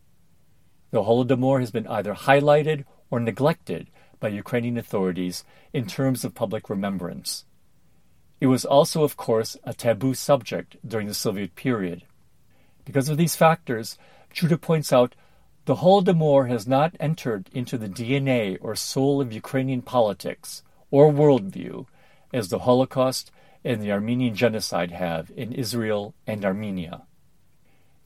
The 0.93 1.03
Holodomor 1.03 1.61
has 1.61 1.71
been 1.71 1.87
either 1.87 2.15
highlighted 2.15 2.85
or 3.11 3.21
neglected 3.21 3.89
by 4.19 4.29
Ukrainian 4.29 4.79
authorities 4.79 5.45
in 5.73 5.87
terms 5.87 6.25
of 6.25 6.35
public 6.35 6.71
remembrance. 6.71 7.45
It 8.41 8.47
was 8.47 8.65
also, 8.65 9.03
of 9.03 9.17
course, 9.17 9.57
a 9.65 9.75
taboo 9.75 10.15
subject 10.15 10.77
during 10.87 11.07
the 11.07 11.15
Soviet 11.15 11.55
period. 11.55 12.05
Because 12.85 13.09
of 13.09 13.19
these 13.19 13.37
factors, 13.37 13.99
Judah 14.33 14.59
points 14.59 14.93
out 14.93 15.15
the 15.71 15.77
Holodomor 15.77 16.49
has 16.49 16.67
not 16.67 16.97
entered 16.99 17.49
into 17.53 17.79
the 17.79 17.89
DNA 17.89 18.59
or 18.61 18.75
soul 18.75 19.21
of 19.21 19.33
Ukrainian 19.33 19.83
politics 19.83 20.65
or 20.91 21.13
worldview 21.13 21.87
as 22.33 22.49
the 22.49 22.59
Holocaust 22.59 23.31
and 23.65 23.81
the 23.81 23.93
Armenian 23.93 24.35
genocide 24.35 24.91
have 24.91 25.31
in 25.37 25.53
Israel 25.53 26.13
and 26.27 26.45
Armenia. 26.45 27.03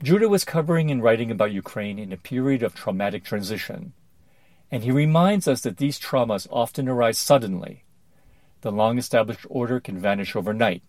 Judah 0.03 0.29
was 0.29 0.44
covering 0.44 0.90
and 0.90 1.03
writing 1.03 1.31
about 1.31 1.53
Ukraine 1.53 1.98
in 1.98 2.12
a 2.12 2.18
period 2.18 2.62
of 2.62 2.74
traumatic 2.74 3.24
transition, 3.24 3.94
and 4.70 4.85
he 4.85 4.90
reminds 4.90 5.48
us 5.48 5.62
that 5.62 5.79
these 5.79 5.98
traumas 5.98 6.46
often 6.50 6.87
arise 6.87 7.16
suddenly. 7.16 7.85
The 8.61 8.72
long 8.72 8.98
established 8.98 9.46
order 9.48 9.81
can 9.81 9.98
vanish 9.98 10.37
overnight. 10.37 10.83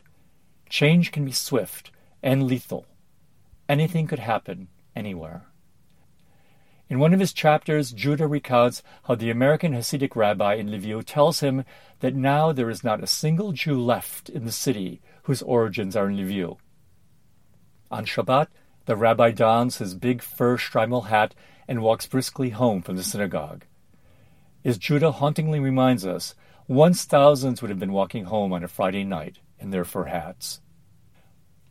Change 0.68 1.14
can 1.14 1.24
be 1.24 1.32
swift 1.32 1.92
and 2.22 2.44
lethal. 2.44 2.86
Anything 3.70 4.08
could 4.08 4.20
happen 4.20 4.68
anywhere. 4.94 5.46
In 6.88 7.00
one 7.00 7.14
of 7.14 7.20
his 7.20 7.34
chapters, 7.34 7.92
Judah 7.92 8.28
recounts 8.28 8.84
how 9.04 9.16
the 9.16 9.32
American 9.32 9.74
Hasidic 9.74 10.16
rabbi 10.16 10.56
in 10.56 10.70
Lviv 10.70 11.04
tells 11.06 11.40
him 11.40 11.66
that 12.00 12.14
now 12.14 12.52
there 12.52 12.70
is 12.70 12.84
not 12.84 13.04
a 13.04 13.08
single 13.08 13.54
Jew 13.54 13.82
left 13.82 14.30
in 14.30 14.46
the 14.46 14.52
city 14.52 15.02
whose 15.24 15.42
origins 15.42 15.96
are 15.96 16.08
in 16.10 16.18
Lviv. 16.18 16.58
On 17.90 18.06
Shabbat, 18.06 18.48
the 18.86 18.96
rabbi 18.96 19.32
dons 19.32 19.78
his 19.78 19.96
big 19.96 20.22
fur 20.22 20.58
shtreimel 20.58 21.08
hat 21.08 21.34
and 21.68 21.82
walks 21.82 22.06
briskly 22.06 22.52
home 22.52 22.84
from 22.84 22.98
the 22.98 23.04
synagogue. 23.04 23.66
As 24.64 24.78
Judah 24.78 25.12
hauntingly 25.12 25.60
reminds 25.60 26.06
us, 26.06 26.36
once 26.68 27.04
thousands 27.04 27.62
would 27.62 27.70
have 27.70 27.80
been 27.80 27.94
walking 27.94 28.26
home 28.26 28.54
on 28.54 28.64
a 28.64 28.68
Friday 28.68 29.04
night 29.04 29.40
in 29.60 29.72
their 29.72 29.86
fur 29.86 30.06
hats. 30.06 30.62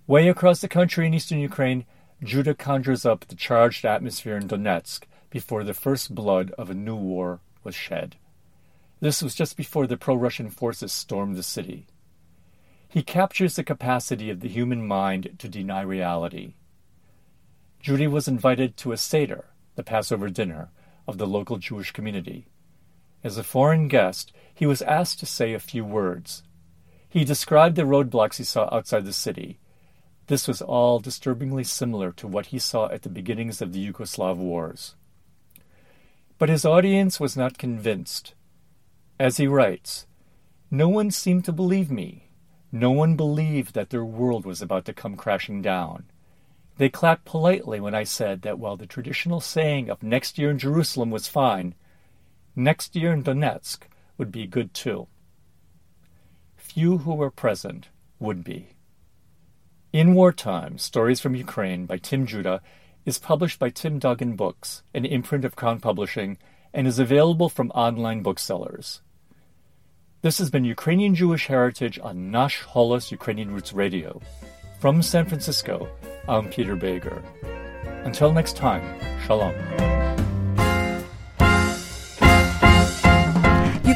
Way 0.09 0.29
across 0.29 0.61
the 0.61 0.68
country 0.68 1.07
in 1.07 1.14
eastern 1.14 1.38
Ukraine, 1.38 1.87
Judah 2.25 2.55
conjures 2.55 3.05
up 3.05 3.27
the 3.27 3.35
charged 3.35 3.85
atmosphere 3.85 4.39
in 4.39 4.49
Donetsk 4.49 5.03
before 5.29 5.63
the 5.63 5.75
first 5.75 6.15
blood 6.15 6.53
of 6.53 6.71
a 6.71 6.75
new 6.75 6.97
war 6.97 7.41
was 7.63 7.75
shed. 7.75 8.17
This 9.01 9.23
was 9.23 9.35
just 9.35 9.59
before 9.59 9.87
the 9.87 9.99
pro 9.99 10.15
Russian 10.15 10.49
forces 10.49 10.91
stormed 10.91 11.37
the 11.37 11.43
city. 11.43 11.87
He 12.89 13.03
captures 13.03 13.57
the 13.57 13.65
capacity 13.65 14.31
of 14.31 14.41
the 14.41 14.49
human 14.49 14.87
mind 14.87 15.37
to 15.39 15.49
deny 15.49 15.83
reality. 15.83 16.55
Judah 17.81 18.09
was 18.09 18.27
invited 18.27 18.79
to 18.79 18.93
a 18.93 18.97
Seder, 18.97 19.45
the 19.75 19.83
Passover 19.83 20.31
dinner, 20.31 20.71
of 21.07 21.19
the 21.19 21.27
local 21.27 21.59
Jewish 21.59 21.93
community. 21.93 22.47
As 23.23 23.37
a 23.37 23.43
foreign 23.43 23.87
guest, 23.89 24.33
he 24.55 24.65
was 24.65 24.81
asked 24.81 25.21
to 25.21 25.27
say 25.27 25.53
a 25.53 25.59
few 25.59 25.85
words. 25.85 26.43
He 27.07 27.25
described 27.25 27.77
the 27.77 27.83
roadblocks 27.83 28.39
he 28.39 28.45
saw 28.45 28.75
outside 28.75 29.05
the 29.05 29.13
city 29.13 29.59
this 30.27 30.49
was 30.49 30.63
all 30.63 31.01
disturbingly 31.01 31.65
similar 31.65 32.13
to 32.13 32.27
what 32.27 32.47
he 32.47 32.59
saw 32.59 32.89
at 32.89 33.03
the 33.03 33.09
beginnings 33.09 33.61
of 33.61 33.73
the 33.73 33.93
Yugoslav 33.93 34.37
wars. 34.37 34.95
But 36.39 36.49
his 36.49 36.65
audience 36.65 37.21
was 37.21 37.37
not 37.37 37.59
convinced. 37.59 38.35
As 39.21 39.37
he 39.37 39.47
writes, 39.47 40.07
No 40.71 40.89
one 40.89 41.11
seemed 41.11 41.45
to 41.45 41.53
believe 41.53 41.91
me. 41.91 42.31
No 42.73 42.91
one 42.91 43.17
believed 43.17 43.75
that 43.75 43.91
their 43.91 44.05
world 44.05 44.45
was 44.45 44.61
about 44.61 44.85
to 44.87 44.93
come 44.93 45.17
crashing 45.17 45.63
down. 45.63 46.05
They 46.77 46.89
clapped 46.89 47.25
politely 47.25 47.79
when 47.79 47.95
I 47.95 48.03
said 48.03 48.43
that 48.43 48.59
while 48.59 48.77
the 48.77 48.87
traditional 48.87 49.41
saying 49.41 49.89
of 49.89 50.03
next 50.03 50.39
year 50.39 50.51
in 50.51 50.59
Jerusalem 50.59 51.11
was 51.11 51.29
fine, 51.29 51.75
next 52.57 52.97
year 52.97 53.13
in 53.13 53.23
Donetsk 53.23 53.83
would 54.19 54.33
be 54.33 54.47
good 54.47 54.75
too. 54.75 55.07
Few 56.57 56.99
who 56.99 57.15
were 57.15 57.31
present 57.31 57.91
would 58.19 58.43
be. 58.43 58.74
In 59.95 60.15
Wartime 60.15 60.77
Stories 60.79 61.21
from 61.21 61.37
Ukraine 61.37 61.87
by 61.87 61.99
Tim 61.99 62.27
Judah 62.27 62.61
is 63.05 63.21
published 63.21 63.61
by 63.61 63.71
Tim 63.71 64.01
Duggan 64.01 64.35
Books, 64.35 64.83
an 64.93 65.05
imprint 65.05 65.45
of 65.45 65.55
Crown 65.55 65.79
Publishing, 65.79 66.37
and 66.73 66.89
is 66.89 66.99
available 66.99 67.49
from 67.49 67.71
online 67.71 68.21
booksellers. 68.21 69.03
This 70.23 70.39
has 70.39 70.51
been 70.51 70.65
Ukrainian 70.65 71.15
Jewish 71.15 71.47
Heritage 71.47 72.01
on 72.03 72.33
Nash 72.33 72.65
Holos 72.65 73.13
Ukrainian 73.13 73.53
Roots 73.53 73.73
Radio. 73.73 74.21
From 74.81 75.01
San 75.01 75.27
Francisco, 75.27 75.89
I'm 76.29 76.49
Peter 76.51 76.75
Bejger. 76.75 77.23
Until 78.05 78.33
next 78.33 78.57
time, 78.57 78.83
Shalom. 79.25 79.55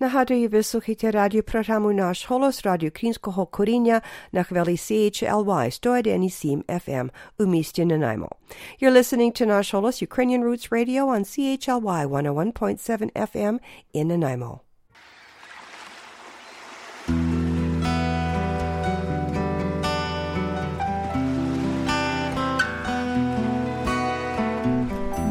Нагадую, 0.00 0.48
ви 0.48 0.62
слухаєте 0.62 1.10
радіопрограму 1.10 1.92
«Наш 1.92 2.30
голос» 2.30 2.62
радіо 2.62 2.88
Українського 2.88 3.46
коріння 3.46 4.00
на 4.32 4.42
хвилі 4.42 4.76
CHLY 4.76 5.44
101.7 5.44 6.64
FM 6.64 7.10
у 7.38 7.46
місті 7.46 7.84
Нанаймо. 7.84 8.28
You're 8.82 8.92
listening 8.92 9.42
to 9.42 9.46
«Наш 9.46 9.74
голос» 9.74 10.02
Ukrainian 10.02 10.44
Roots 10.44 10.68
Radio 10.68 11.04
on 11.06 11.24
CHLY 11.24 12.08
101.7 12.08 13.12
FM 13.12 13.58
in 13.94 14.06
Nanaimo. 14.06 14.58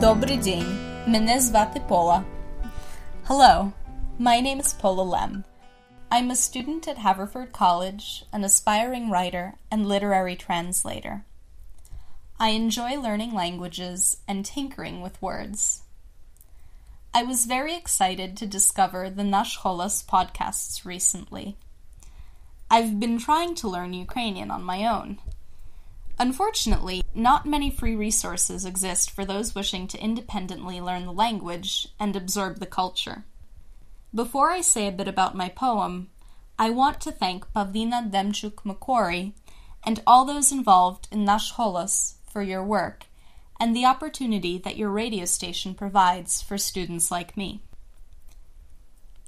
Добрий 0.01 0.37
день. 0.37 0.65
Мене 1.07 1.39
звати 1.39 1.81
Пола. 1.87 2.23
Hello. 3.27 3.71
my 4.20 4.40
name 4.40 4.58
is 4.58 4.74
Paula 4.74 5.02
Lem. 5.02 5.44
I'm 6.10 6.28
a 6.28 6.34
student 6.34 6.88
at 6.88 6.98
Haverford 6.98 7.52
College, 7.52 8.24
an 8.32 8.42
aspiring 8.42 9.10
writer 9.10 9.54
and 9.70 9.86
literary 9.86 10.34
translator. 10.34 11.24
I 12.36 12.48
enjoy 12.48 12.98
learning 13.00 13.32
languages 13.32 14.16
and 14.26 14.44
tinkering 14.44 15.02
with 15.02 15.22
words. 15.22 15.82
I 17.14 17.22
was 17.22 17.46
very 17.46 17.76
excited 17.76 18.36
to 18.38 18.46
discover 18.48 19.08
the 19.08 19.22
Nash 19.22 19.56
Holos 19.60 20.04
podcasts 20.04 20.84
recently. 20.84 21.56
I've 22.68 22.98
been 22.98 23.18
trying 23.18 23.54
to 23.54 23.68
learn 23.68 23.92
Ukrainian 23.92 24.50
on 24.50 24.64
my 24.64 24.84
own. 24.84 25.20
Unfortunately, 26.18 27.04
not 27.14 27.46
many 27.46 27.70
free 27.70 27.94
resources 27.94 28.66
exist 28.66 29.12
for 29.12 29.24
those 29.24 29.54
wishing 29.54 29.86
to 29.86 30.02
independently 30.02 30.80
learn 30.80 31.06
the 31.06 31.12
language 31.12 31.86
and 32.00 32.16
absorb 32.16 32.58
the 32.58 32.66
culture. 32.66 33.24
Before 34.14 34.50
I 34.50 34.62
say 34.62 34.88
a 34.88 34.92
bit 34.92 35.06
about 35.06 35.36
my 35.36 35.50
poem, 35.50 36.08
I 36.58 36.70
want 36.70 36.98
to 37.02 37.12
thank 37.12 37.52
Pavlina 37.52 38.10
Demchuk 38.10 38.64
Makori 38.64 39.34
and 39.84 40.02
all 40.06 40.24
those 40.24 40.50
involved 40.50 41.08
in 41.12 41.26
Nash 41.26 41.52
Holos 41.52 42.14
for 42.32 42.40
your 42.40 42.64
work 42.64 43.04
and 43.60 43.76
the 43.76 43.84
opportunity 43.84 44.56
that 44.58 44.78
your 44.78 44.88
radio 44.88 45.26
station 45.26 45.74
provides 45.74 46.40
for 46.40 46.56
students 46.56 47.10
like 47.10 47.36
me. 47.36 47.60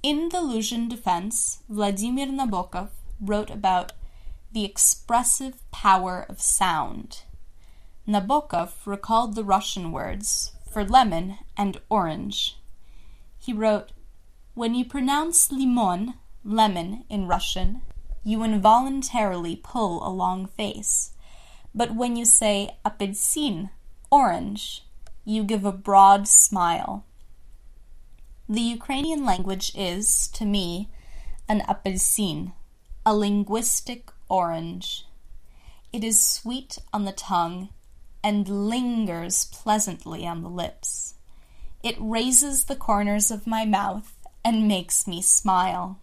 In 0.02 0.30
The 0.30 0.38
Luzhin 0.38 0.88
Defense, 0.88 1.58
Vladimir 1.68 2.28
Nabokov 2.28 2.88
wrote 3.20 3.50
about 3.50 3.92
the 4.50 4.64
expressive 4.64 5.60
power 5.70 6.24
of 6.26 6.40
sound. 6.40 7.22
Nabokov 8.08 8.86
recalled 8.86 9.34
the 9.34 9.44
Russian 9.44 9.92
words 9.92 10.52
for 10.72 10.84
lemon 10.84 11.36
and 11.54 11.80
orange. 11.90 12.56
He 13.38 13.52
wrote, 13.52 13.92
when 14.54 14.74
you 14.74 14.84
pronounce 14.84 15.52
limon, 15.52 16.14
lemon, 16.44 17.04
in 17.08 17.26
Russian, 17.26 17.82
you 18.24 18.42
involuntarily 18.42 19.56
pull 19.56 20.06
a 20.06 20.10
long 20.10 20.46
face. 20.46 21.12
But 21.74 21.94
when 21.94 22.16
you 22.16 22.24
say 22.24 22.76
apelsin, 22.84 23.70
orange, 24.10 24.84
you 25.24 25.44
give 25.44 25.64
a 25.64 25.72
broad 25.72 26.26
smile. 26.26 27.04
The 28.48 28.60
Ukrainian 28.60 29.24
language 29.24 29.72
is, 29.76 30.26
to 30.28 30.44
me, 30.44 30.90
an 31.48 31.60
apelsin, 31.68 32.52
a 33.06 33.14
linguistic 33.14 34.10
orange. 34.28 35.06
It 35.92 36.02
is 36.02 36.20
sweet 36.20 36.78
on 36.92 37.04
the 37.04 37.12
tongue 37.12 37.68
and 38.22 38.48
lingers 38.48 39.46
pleasantly 39.46 40.26
on 40.26 40.42
the 40.42 40.48
lips. 40.48 41.14
It 41.82 41.96
raises 41.98 42.64
the 42.64 42.76
corners 42.76 43.30
of 43.30 43.46
my 43.46 43.64
mouth 43.64 44.12
and 44.44 44.68
makes 44.68 45.06
me 45.06 45.22
smile. 45.22 45.98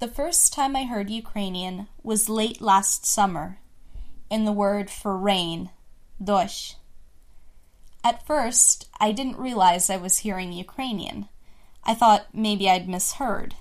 The 0.00 0.08
first 0.08 0.52
time 0.52 0.76
I 0.76 0.84
heard 0.84 1.10
Ukrainian 1.10 1.88
was 2.02 2.28
late 2.28 2.60
last 2.60 3.04
summer, 3.04 3.58
in 4.30 4.44
the 4.44 4.52
word 4.52 4.90
for 4.90 5.16
rain, 5.16 5.70
dosh. 6.22 6.76
At 8.04 8.26
first, 8.26 8.88
I 9.00 9.12
didn't 9.12 9.38
realize 9.38 9.90
I 9.90 9.96
was 9.96 10.18
hearing 10.18 10.52
Ukrainian. 10.52 11.28
I 11.84 11.94
thought 11.94 12.28
maybe 12.32 12.68
I'd 12.70 12.88
misheard. 12.88 13.54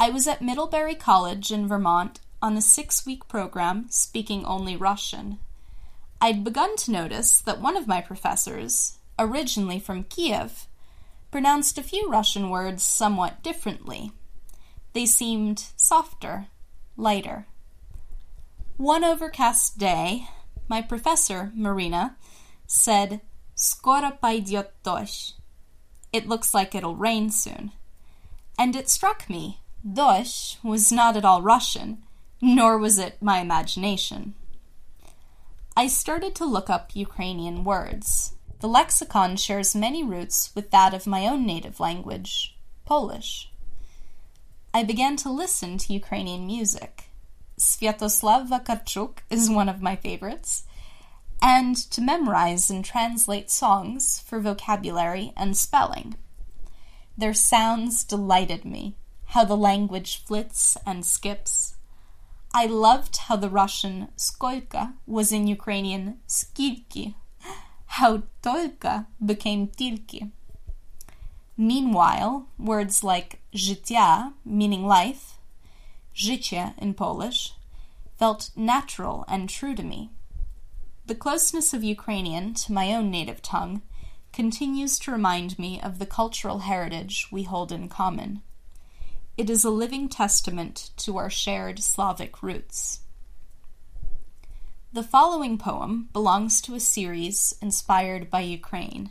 I 0.00 0.10
was 0.10 0.26
at 0.26 0.42
Middlebury 0.42 0.94
College 0.94 1.50
in 1.50 1.68
Vermont 1.68 2.20
on 2.42 2.56
a 2.56 2.60
six 2.60 3.06
week 3.06 3.28
program 3.28 3.86
speaking 3.88 4.44
only 4.44 4.76
Russian. 4.76 5.38
I'd 6.20 6.44
begun 6.44 6.76
to 6.76 6.90
notice 6.90 7.40
that 7.40 7.60
one 7.60 7.76
of 7.76 7.86
my 7.86 8.00
professors, 8.00 8.98
originally 9.18 9.78
from 9.78 10.04
Kiev, 10.04 10.66
pronounced 11.35 11.77
a 11.77 11.83
few 11.83 12.09
Russian 12.09 12.49
words 12.49 12.83
somewhat 12.83 13.41
differently. 13.41 14.11
They 14.93 15.05
seemed 15.05 15.65
softer, 15.75 16.47
lighter. 16.97 17.47
One 18.77 19.03
overcast 19.03 19.77
day, 19.77 20.27
my 20.67 20.81
professor, 20.81 21.51
Marina, 21.55 22.17
said, 22.67 23.21
Skoro 23.55 24.11
pойдет 24.21 24.69
дождь. 24.83 25.33
It 26.11 26.27
looks 26.27 26.53
like 26.53 26.75
it'll 26.75 26.95
rain 26.95 27.29
soon. 27.29 27.71
And 28.57 28.75
it 28.75 28.89
struck 28.89 29.29
me, 29.29 29.61
dosh 29.89 30.57
was 30.63 30.91
not 30.91 31.15
at 31.15 31.25
all 31.25 31.41
Russian, 31.41 32.03
nor 32.41 32.77
was 32.77 32.97
it 32.97 33.21
my 33.21 33.39
imagination. 33.39 34.33
I 35.75 35.87
started 35.87 36.35
to 36.35 36.45
look 36.45 36.69
up 36.69 36.95
Ukrainian 36.95 37.63
words. 37.63 38.33
The 38.66 38.72
lexicon 38.72 39.36
shares 39.36 39.76
many 39.76 40.02
roots 40.02 40.50
with 40.56 40.72
that 40.72 40.92
of 40.92 41.06
my 41.06 41.28
own 41.28 41.46
native 41.46 41.78
language, 41.78 42.56
Polish. 42.84 43.48
I 44.74 44.82
began 44.82 45.14
to 45.18 45.30
listen 45.30 45.78
to 45.78 45.92
Ukrainian 45.92 46.48
music. 46.48 47.04
Sviatoslav 47.56 48.48
Vakarchuk 48.48 49.18
is 49.30 49.48
one 49.48 49.68
of 49.68 49.80
my 49.80 49.94
favorites, 49.94 50.64
and 51.40 51.76
to 51.92 52.00
memorize 52.00 52.68
and 52.68 52.84
translate 52.84 53.52
songs 53.52 54.18
for 54.26 54.40
vocabulary 54.40 55.32
and 55.36 55.56
spelling. 55.56 56.16
Their 57.16 57.34
sounds 57.34 58.02
delighted 58.02 58.64
me, 58.64 58.96
how 59.26 59.44
the 59.44 59.56
language 59.56 60.24
flits 60.24 60.76
and 60.84 61.06
skips. 61.06 61.76
I 62.52 62.66
loved 62.66 63.16
how 63.28 63.36
the 63.36 63.48
Russian 63.48 64.08
skolka 64.16 64.94
was 65.06 65.30
in 65.30 65.46
Ukrainian 65.46 66.18
skilki, 66.26 67.14
how 68.00 68.24
tolka 68.42 69.06
became 69.24 69.68
Tilki. 69.68 70.30
Meanwhile, 71.56 72.46
words 72.58 73.02
like 73.02 73.40
życia, 73.54 74.34
meaning 74.44 74.86
life, 74.86 75.38
życie 76.14 76.74
in 76.76 76.92
Polish, 76.92 77.54
felt 78.18 78.50
natural 78.54 79.24
and 79.28 79.48
true 79.48 79.74
to 79.74 79.82
me. 79.82 80.10
The 81.06 81.14
closeness 81.14 81.72
of 81.72 81.82
Ukrainian 81.82 82.52
to 82.64 82.72
my 82.74 82.92
own 82.92 83.10
native 83.10 83.40
tongue 83.40 83.80
continues 84.30 84.98
to 84.98 85.10
remind 85.10 85.58
me 85.58 85.80
of 85.80 85.98
the 85.98 86.04
cultural 86.04 86.58
heritage 86.58 87.28
we 87.32 87.44
hold 87.44 87.72
in 87.72 87.88
common. 87.88 88.42
It 89.38 89.48
is 89.48 89.64
a 89.64 89.70
living 89.70 90.10
testament 90.10 90.90
to 90.98 91.16
our 91.16 91.30
shared 91.30 91.78
Slavic 91.82 92.42
roots. 92.42 93.00
The 94.96 95.02
following 95.02 95.58
poem 95.58 96.08
belongs 96.14 96.62
to 96.62 96.74
a 96.74 96.80
series 96.80 97.54
inspired 97.60 98.30
by 98.30 98.40
Ukraine. 98.40 99.10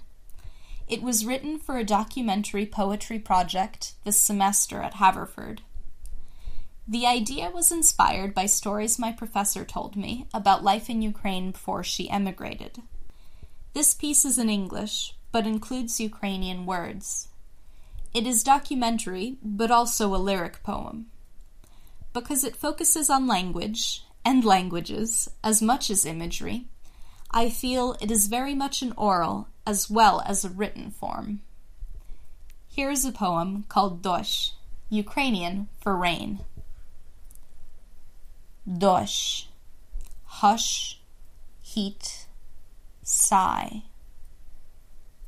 It 0.88 1.03
was 1.03 1.27
written 1.27 1.59
for 1.59 1.77
a 1.77 1.83
documentary 1.83 2.65
poetry 2.65 3.19
project 3.19 3.93
this 4.03 4.19
semester 4.19 4.81
at 4.81 4.95
Haverford. 4.95 5.61
The 6.88 7.05
idea 7.05 7.51
was 7.51 7.71
inspired 7.71 8.33
by 8.33 8.47
stories 8.47 8.97
my 8.97 9.11
professor 9.11 9.63
told 9.63 9.95
me 9.95 10.25
about 10.33 10.63
life 10.63 10.89
in 10.89 11.03
Ukraine 11.03 11.51
before 11.51 11.83
she 11.83 12.09
emigrated. 12.09 12.81
This 13.73 13.93
piece 13.93 14.25
is 14.25 14.39
in 14.39 14.49
English, 14.49 15.13
but 15.31 15.45
includes 15.45 15.99
Ukrainian 15.99 16.65
words. 16.65 17.27
It 18.11 18.25
is 18.25 18.43
documentary, 18.43 19.38
but 19.43 19.69
also 19.69 20.15
a 20.15 20.17
lyric 20.17 20.63
poem. 20.63 21.11
Because 22.11 22.43
it 22.43 22.55
focuses 22.55 23.07
on 23.11 23.27
language 23.27 24.01
and 24.26 24.43
languages 24.43 25.30
as 25.43 25.61
much 25.61 25.91
as 25.91 26.05
imagery, 26.05 26.65
I 27.30 27.49
feel 27.49 27.95
it 28.01 28.09
is 28.09 28.28
very 28.28 28.55
much 28.55 28.82
an 28.82 28.93
oral 28.97 29.47
as 29.67 29.89
well 29.89 30.21
as 30.26 30.43
a 30.43 30.49
written 30.49 30.89
form. 30.89 31.41
Here 32.67 32.89
is 32.89 33.05
a 33.05 33.11
poem 33.11 33.65
called 33.69 34.01
Dosh, 34.01 34.51
Ukrainian 34.89 35.69
for 35.80 35.95
rain. 35.95 36.39
Dosh, 38.67 39.47
hush, 40.26 40.99
heat, 41.61 42.26
sigh. 43.03 43.84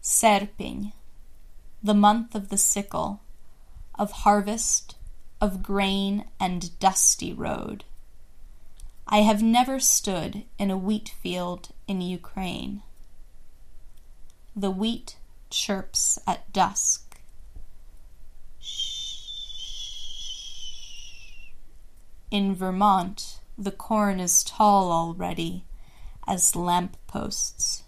Serping, 0.02 0.94
the 1.84 1.94
month 1.94 2.34
of 2.34 2.50
the 2.50 2.58
sickle, 2.58 3.22
of 4.00 4.12
harvest, 4.24 4.96
of 5.40 5.62
grain 5.62 6.26
and 6.40 6.78
dusty 6.80 7.34
road. 7.34 7.84
I 9.10 9.20
have 9.22 9.42
never 9.42 9.80
stood 9.80 10.44
in 10.60 10.70
a 10.70 10.78
wheat 10.78 11.14
field 11.22 11.70
in 11.88 12.02
Ukraine. 12.02 12.84
The 14.54 14.70
wheat 14.70 15.16
chirps 15.50 16.20
at 16.28 16.52
dusk. 16.52 17.22
In 22.30 22.54
Vermont, 22.54 23.40
the 23.58 23.72
corn 23.72 24.20
is 24.20 24.44
tall 24.44 24.92
already 24.92 25.64
as 26.28 26.54
lamp 26.54 26.98
posts. 27.08 27.84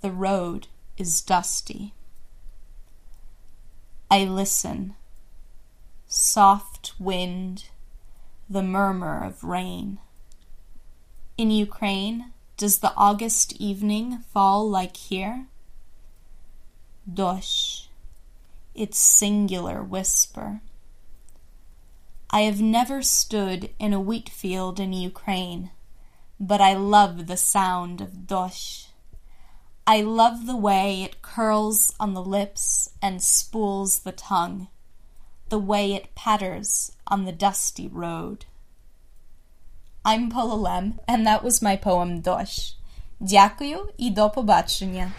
The 0.00 0.10
road 0.10 0.66
is 0.98 1.22
dusty. 1.22 1.94
I 4.10 4.24
listen. 4.24 4.96
Soft 6.08 6.94
wind, 6.98 7.66
the 8.50 8.62
murmur 8.62 9.22
of 9.22 9.44
rain. 9.44 10.00
In 11.38 11.50
Ukraine, 11.50 12.32
does 12.56 12.78
the 12.78 12.94
August 12.96 13.52
evening 13.60 14.24
fall 14.32 14.66
like 14.70 14.96
here? 14.96 15.48
Dosh, 17.12 17.90
its 18.74 18.96
singular 18.96 19.82
whisper. 19.82 20.62
I 22.30 22.40
have 22.42 22.62
never 22.62 23.02
stood 23.02 23.68
in 23.78 23.92
a 23.92 24.00
wheat 24.00 24.30
field 24.30 24.80
in 24.80 24.94
Ukraine, 24.94 25.72
but 26.40 26.62
I 26.62 26.72
love 26.72 27.26
the 27.26 27.36
sound 27.36 28.00
of 28.00 28.26
dosh. 28.26 28.86
I 29.86 30.00
love 30.00 30.46
the 30.46 30.56
way 30.56 31.02
it 31.02 31.20
curls 31.20 31.92
on 32.00 32.14
the 32.14 32.24
lips 32.24 32.88
and 33.02 33.22
spools 33.22 33.98
the 34.00 34.12
tongue, 34.12 34.68
the 35.50 35.58
way 35.58 35.92
it 35.92 36.14
patters 36.14 36.92
on 37.06 37.26
the 37.26 37.32
dusty 37.32 37.88
road. 37.88 38.46
I'm 40.05 40.29
Paula 40.29 40.55
Lem, 40.55 40.99
and 41.07 41.27
that 41.27 41.43
was 41.43 41.61
my 41.61 41.75
poem 41.77 42.21
Dosh. 42.21 42.75
Дякую 43.19 43.89
і 43.97 44.09
до 44.09 44.29
побачення. 44.29 45.11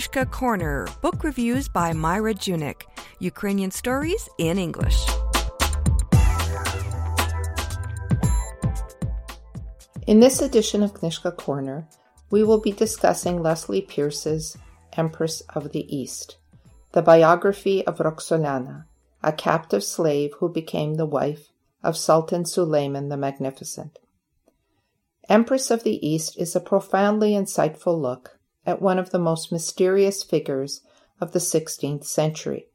Knижka 0.00 0.30
Corner, 0.30 0.86
book 1.02 1.22
reviews 1.22 1.68
by 1.68 1.92
Myra 1.92 2.32
Junyk, 2.32 2.84
Ukrainian 3.18 3.70
stories 3.70 4.30
in 4.38 4.56
English. 4.58 4.98
In 10.06 10.20
this 10.20 10.40
edition 10.40 10.82
of 10.82 10.94
Knyzhka 10.94 11.36
Corner, 11.36 11.86
we 12.30 12.42
will 12.42 12.62
be 12.62 12.72
discussing 12.72 13.42
Leslie 13.42 13.82
Peirce's 13.82 14.56
Empress 14.94 15.42
of 15.50 15.72
the 15.72 15.84
East, 15.94 16.38
the 16.92 17.02
biography 17.02 17.86
of 17.86 17.98
Roxolana, 17.98 18.86
a 19.22 19.34
captive 19.34 19.84
slave 19.84 20.30
who 20.38 20.48
became 20.48 20.94
the 20.94 21.04
wife 21.04 21.50
of 21.82 21.94
Sultan 21.94 22.46
Suleiman 22.46 23.10
the 23.10 23.18
Magnificent. 23.18 23.98
Empress 25.28 25.70
of 25.70 25.84
the 25.84 25.98
East 26.00 26.38
is 26.38 26.56
a 26.56 26.60
profoundly 26.60 27.32
insightful 27.32 28.00
look 28.00 28.39
at 28.66 28.82
one 28.82 28.98
of 28.98 29.10
the 29.10 29.18
most 29.18 29.50
mysterious 29.50 30.22
figures 30.22 30.82
of 31.20 31.32
the 31.32 31.38
16th 31.38 32.04
century. 32.04 32.66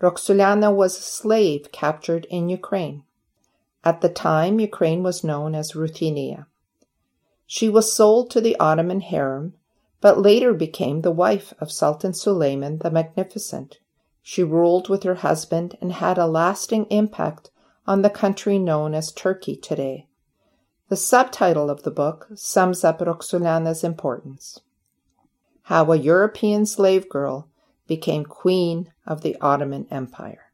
Roxolana 0.00 0.74
was 0.74 0.98
a 0.98 1.02
slave 1.02 1.70
captured 1.72 2.26
in 2.30 2.48
Ukraine. 2.48 3.04
At 3.84 4.00
the 4.00 4.08
time, 4.08 4.60
Ukraine 4.60 5.02
was 5.02 5.24
known 5.24 5.54
as 5.54 5.76
Ruthenia. 5.76 6.46
She 7.46 7.68
was 7.68 7.92
sold 7.92 8.30
to 8.30 8.40
the 8.40 8.56
Ottoman 8.58 9.00
harem, 9.00 9.54
but 10.00 10.20
later 10.20 10.52
became 10.52 11.00
the 11.00 11.10
wife 11.10 11.54
of 11.60 11.70
Sultan 11.70 12.12
Suleiman 12.12 12.78
the 12.78 12.90
Magnificent. 12.90 13.78
She 14.22 14.42
ruled 14.42 14.88
with 14.88 15.02
her 15.02 15.16
husband 15.16 15.76
and 15.80 15.92
had 15.92 16.18
a 16.18 16.26
lasting 16.26 16.86
impact 16.86 17.50
on 17.86 18.02
the 18.02 18.10
country 18.10 18.58
known 18.58 18.94
as 18.94 19.12
Turkey 19.12 19.56
today. 19.56 20.08
The 20.88 20.96
subtitle 20.96 21.70
of 21.70 21.82
the 21.82 21.90
book 21.90 22.28
sums 22.34 22.84
up 22.84 23.00
Roxolana's 23.00 23.84
importance. 23.84 24.60
How 25.64 25.90
a 25.92 25.96
European 25.96 26.66
slave 26.66 27.08
girl 27.08 27.48
became 27.86 28.24
queen 28.26 28.92
of 29.06 29.22
the 29.22 29.36
Ottoman 29.40 29.86
Empire. 29.90 30.52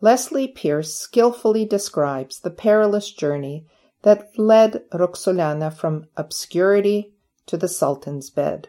Leslie 0.00 0.46
Peirce 0.46 0.94
skillfully 0.94 1.64
describes 1.64 2.38
the 2.38 2.50
perilous 2.50 3.10
journey 3.10 3.66
that 4.02 4.38
led 4.38 4.88
Roxolana 4.90 5.72
from 5.72 6.06
obscurity 6.16 7.12
to 7.46 7.56
the 7.56 7.66
Sultan's 7.66 8.30
bed. 8.30 8.68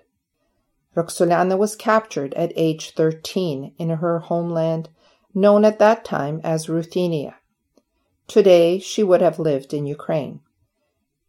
Roxolana 0.96 1.60
was 1.60 1.76
captured 1.76 2.34
at 2.34 2.52
age 2.56 2.96
13 2.96 3.74
in 3.78 3.90
her 3.90 4.18
homeland, 4.18 4.90
known 5.32 5.64
at 5.64 5.78
that 5.78 6.06
time 6.06 6.42
as 6.44 6.70
Ruthenia. 6.70 7.36
Today 8.28 8.80
she 8.80 9.04
would 9.04 9.22
have 9.22 9.38
lived 9.38 9.76
in 9.76 9.86
Ukraine. 9.86 10.40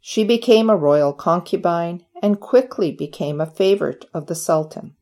She 0.01 0.25
became 0.25 0.71
a 0.71 0.77
royal 0.77 1.13
concubine 1.13 2.05
and 2.23 2.41
quickly 2.41 2.93
became 2.93 3.41
a 3.41 3.47
favorite 3.47 4.07
of 4.15 4.27
the 4.27 4.35
Sultan. 4.35 4.95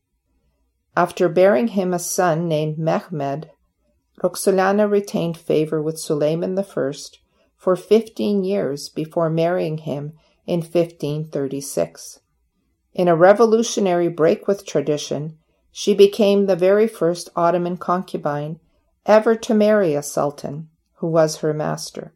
After 0.96 1.28
bearing 1.28 1.68
him 1.68 1.92
a 1.92 1.98
son 1.98 2.48
named 2.48 2.78
Mehmed, 2.78 3.50
Roxolana 4.22 4.90
retained 4.90 5.36
favor 5.36 5.82
with 5.82 6.00
Suleiman 6.00 6.58
I 6.58 6.92
for 7.56 7.76
15 7.76 8.44
years 8.44 8.88
before 8.88 9.28
marrying 9.28 9.78
him 9.78 10.14
in 10.46 10.60
1536. 10.60 12.20
In 12.94 13.08
a 13.08 13.16
revolutionary 13.16 14.08
break 14.08 14.48
with 14.48 14.64
tradition, 14.64 15.36
she 15.70 15.92
became 15.92 16.46
the 16.46 16.56
very 16.56 16.86
first 16.86 17.28
Ottoman 17.36 17.76
concubine 17.76 18.58
ever 19.04 19.36
to 19.36 19.52
marry 19.52 19.94
a 19.94 20.02
sultan 20.02 20.70
who 20.94 21.06
was 21.06 21.36
her 21.36 21.52
master. 21.52 22.14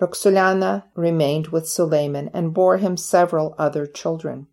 Roxolana 0.00 0.84
remained 0.94 1.48
with 1.48 1.68
Suleiman 1.68 2.30
and 2.32 2.54
bore 2.54 2.78
him 2.78 2.96
several 2.96 3.54
other 3.58 3.86
children. 3.86 4.46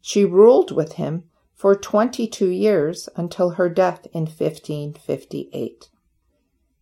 She 0.00 0.24
ruled 0.24 0.70
with 0.70 0.94
him 0.94 1.24
for 1.54 1.74
22 1.74 2.46
years 2.46 3.08
until 3.16 3.50
her 3.50 3.68
death 3.68 4.06
in 4.12 4.22
1558. 4.22 5.88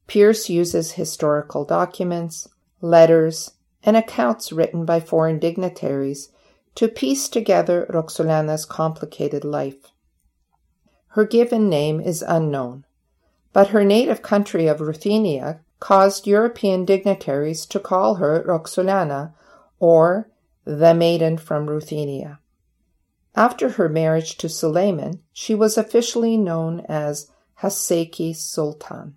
Peirce 0.07 0.51
uses 0.51 0.93
historical 0.93 1.65
documents, 1.65 2.49
letters, 2.81 3.53
and 3.83 3.97
accounts 3.97 4.53
written 4.53 4.85
by 4.85 5.01
foreign 5.01 5.39
dignitaries 5.39 6.31
to 6.75 6.89
piece 6.89 7.29
together 7.29 7.87
Roxolana's 7.91 8.65
complicated 8.65 9.45
life. 9.45 9.93
Her 11.09 11.25
given 11.25 11.69
name 11.69 12.01
is 12.01 12.23
unknown, 12.27 12.85
but 13.53 13.69
her 13.69 13.85
native 13.85 14.23
country 14.23 14.67
of 14.67 14.81
Ruthenia 14.81 15.61
caused 15.83 16.29
European 16.29 16.85
dignitaries 16.85 17.67
to 17.67 17.81
call 17.81 18.15
her 18.15 18.45
Roxolana 18.47 19.33
or 19.81 20.31
the 20.65 20.95
Maiden 20.95 21.37
from 21.37 21.69
Ruthenia. 21.69 22.39
After 23.35 23.71
her 23.71 23.89
marriage 23.89 24.37
to 24.37 24.49
Suleiman, 24.49 25.19
she 25.33 25.57
was 25.57 25.77
officially 25.77 26.37
known 26.37 26.87
as 26.89 27.33
Haseki 27.63 28.37
Sultan. 28.37 29.17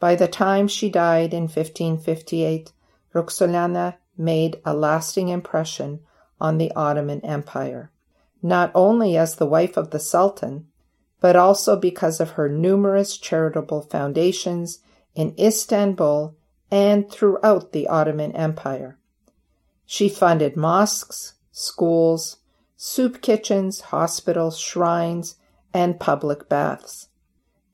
By 0.00 0.16
the 0.16 0.26
time 0.26 0.66
she 0.66 0.90
died 0.90 1.32
in 1.32 1.42
1558, 1.42 2.72
Roxolana 3.14 3.98
made 4.16 4.60
a 4.64 4.74
lasting 4.74 5.28
impression 5.28 6.00
on 6.40 6.58
the 6.58 6.72
Ottoman 6.74 7.24
Empire, 7.24 7.92
not 8.42 8.72
only 8.74 9.16
as 9.16 9.36
the 9.36 9.46
wife 9.46 9.76
of 9.76 9.90
the 9.90 10.00
Sultan, 10.00 10.66
but 11.20 11.36
also 11.36 11.76
because 11.76 12.18
of 12.18 12.30
her 12.30 12.48
numerous 12.48 13.16
charitable 13.16 13.82
foundations 13.82 14.80
in 15.18 15.34
Istanbul 15.36 16.36
and 16.70 17.10
throughout 17.10 17.72
the 17.72 17.88
Ottoman 17.88 18.30
Empire. 18.36 19.00
She 19.84 20.08
funded 20.08 20.56
mosques, 20.56 21.34
schools, 21.50 22.36
soup 22.76 23.20
kitchens, 23.20 23.80
hospitals, 23.80 24.60
shrines, 24.60 25.34
and 25.74 25.98
public 25.98 26.48
baths. 26.48 27.08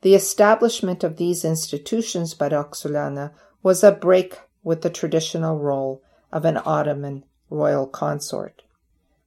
The 0.01 0.15
establishment 0.15 1.05
of 1.05 1.19
these 1.19 1.45
institutions 1.45 2.33
by 2.33 2.49
Roxolana 2.49 3.33
was 3.63 3.85
a 3.85 3.93
break 3.93 4.39
with 4.63 4.81
the 4.81 4.89
traditional 4.89 5.59
role 5.59 6.03
of 6.33 6.47
an 6.47 6.57
Ottoman 6.65 7.25
royal 7.51 7.87
consort. 7.87 8.63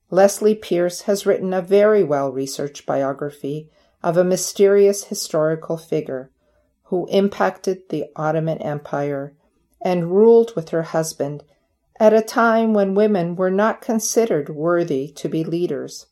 Leslie 0.10 0.56
Peirce 0.56 1.02
has 1.02 1.28
written 1.28 1.54
a 1.54 1.62
very 1.62 2.04
well 2.04 2.32
researched 2.32 2.88
biography 2.88 3.70
of 4.02 4.18
a 4.18 4.24
mysterious 4.24 5.04
historical 5.04 5.78
figure 5.78 6.32
who 6.88 7.08
impacted 7.08 7.90
the 7.90 8.06
Ottoman 8.16 8.60
Empire 8.60 9.34
and 9.82 10.12
ruled 10.12 10.56
with 10.56 10.70
her 10.70 10.84
husband 10.84 11.44
at 12.00 12.14
a 12.14 12.22
time 12.22 12.74
when 12.74 12.96
women 12.96 13.36
were 13.36 13.52
not 13.52 13.82
considered 13.82 14.50
worthy 14.50 15.12
to 15.12 15.28
be 15.28 15.44
leaders. 15.44 16.08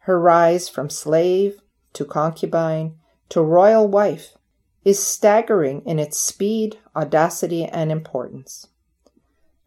Her 0.00 0.20
rise 0.20 0.68
from 0.68 0.90
slave 0.90 1.60
to 1.94 2.04
concubine 2.04 2.96
to 3.30 3.40
royal 3.40 3.88
wife 3.88 4.36
is 4.84 5.02
staggering 5.02 5.82
in 5.86 5.98
its 5.98 6.18
speed, 6.18 6.78
audacity, 6.94 7.64
and 7.64 7.90
importance. 7.90 8.66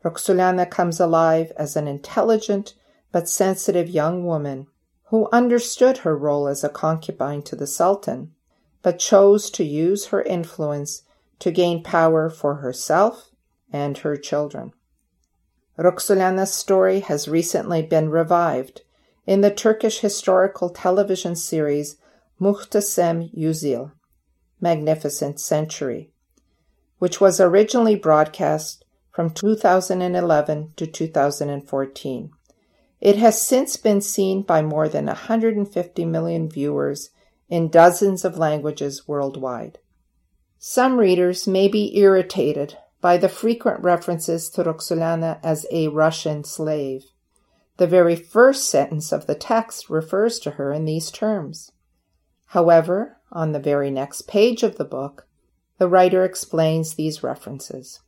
Roxolana 0.04 0.70
comes 0.70 1.00
alive 1.00 1.52
as 1.58 1.76
an 1.76 1.88
intelligent 1.88 2.76
but 3.12 3.28
sensitive 3.28 3.90
young 3.90 4.26
woman 4.26 4.68
who 5.06 5.30
understood 5.32 6.00
her 6.00 6.16
role 6.16 6.48
as 6.48 6.64
a 6.64 6.70
concubine 6.70 7.42
to 7.42 7.56
the 7.56 7.66
Sultan, 7.66 8.35
but 8.86 9.00
chose 9.00 9.50
to 9.50 9.64
use 9.64 10.06
her 10.10 10.22
influence 10.22 11.02
to 11.40 11.50
gain 11.50 11.82
power 11.82 12.30
for 12.30 12.58
herself 12.58 13.32
and 13.74 13.98
her 13.98 14.16
children. 14.16 14.72
Roxolana's 15.76 16.54
story 16.54 17.00
has 17.00 17.28
recently 17.28 17.82
been 17.82 18.12
revived 18.12 18.84
in 19.26 19.42
the 19.42 19.50
Turkish 19.50 20.02
historical 20.02 20.70
television 20.70 21.36
series 21.36 21.96
Muhteşem 22.40 23.34
Yüzyıl, 23.36 23.92
Magnificent 24.62 25.40
Century, 25.40 26.12
which 27.00 27.20
was 27.20 27.42
originally 27.42 27.96
broadcast 27.96 28.86
from 29.10 29.32
2011 29.32 30.74
to 30.76 30.86
2014. 30.86 32.32
It 33.02 33.18
has 33.18 33.42
since 33.42 33.78
been 33.78 34.02
seen 34.02 34.44
by 34.44 34.62
more 34.62 34.88
than 34.88 35.08
150 35.08 36.06
million 36.06 36.48
viewers 36.48 37.10
in 37.50 37.70
dozens 37.70 38.26
of 38.26 38.38
languages 38.38 39.08
worldwide. 39.08 39.80
Some 40.58 40.98
readers 40.98 41.48
may 41.48 41.68
be 41.68 41.98
irritated 41.98 42.78
by 43.02 43.18
the 43.18 43.30
frequent 43.30 43.84
references 43.84 44.50
to 44.50 44.64
Roxolana 44.64 45.40
as 45.44 45.66
a 45.72 45.90
Russian 45.90 46.44
slave. 46.44 47.06
The 47.78 47.88
very 47.88 48.16
first 48.16 48.70
sentence 48.70 49.12
of 49.12 49.28
the 49.28 49.36
text 49.36 49.90
refers 49.90 50.40
to 50.40 50.52
her 50.52 50.72
in 50.72 50.86
these 50.86 51.12
terms. 51.12 51.72
However, 52.48 53.18
on 53.32 53.52
the 53.52 53.60
very 53.60 53.92
next 53.92 54.24
page 54.24 54.64
of 54.64 54.78
the 54.78 54.86
book, 54.86 55.28
the 55.78 55.90
writer 55.90 56.24
explains 56.24 56.96
these 56.96 57.22
references. 57.22 58.00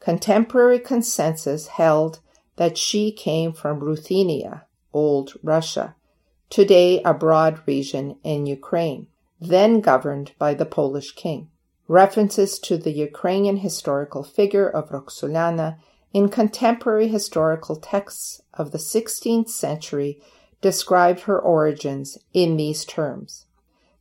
Contemporary 0.00 0.78
consensus 0.78 1.68
held 1.68 2.20
that 2.56 2.78
she 2.78 3.12
came 3.12 3.52
from 3.52 3.80
Ruthenia, 3.80 4.64
Old 4.92 5.34
Russia, 5.42 5.94
today 6.50 7.00
a 7.04 7.14
broad 7.14 7.62
region 7.66 8.16
in 8.22 8.44
Ukraine, 8.44 9.06
then 9.40 9.80
governed 9.80 10.32
by 10.38 10.52
the 10.52 10.66
Polish 10.66 11.12
king. 11.14 11.48
References 11.88 12.58
to 12.58 12.76
the 12.76 12.92
Ukrainian 12.92 13.58
historical 13.58 14.22
figure 14.22 14.68
of 14.68 14.90
Roxolana 14.90 15.78
in 16.12 16.28
contemporary 16.28 17.08
historical 17.08 17.76
texts 17.76 18.42
of 18.52 18.72
the 18.72 18.78
16th 18.78 19.48
century 19.48 20.20
described 20.60 21.20
her 21.20 21.38
origins 21.38 22.18
in 22.32 22.56
these 22.56 22.84
terms. 22.84 23.46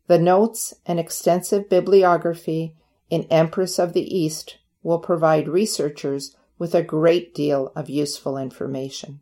The 0.07 0.19
notes 0.19 0.73
and 0.85 0.99
extensive 0.99 1.69
bibliography 1.69 2.73
in 3.09 3.23
Empress 3.29 3.79
of 3.79 3.93
the 3.93 4.17
East 4.17 4.57
will 4.81 4.99
provide 4.99 5.47
researchers 5.47 6.35
with 6.57 6.75
a 6.75 6.83
great 6.83 7.33
deal 7.33 7.71
of 7.75 7.89
useful 7.89 8.37
information. 8.37 9.21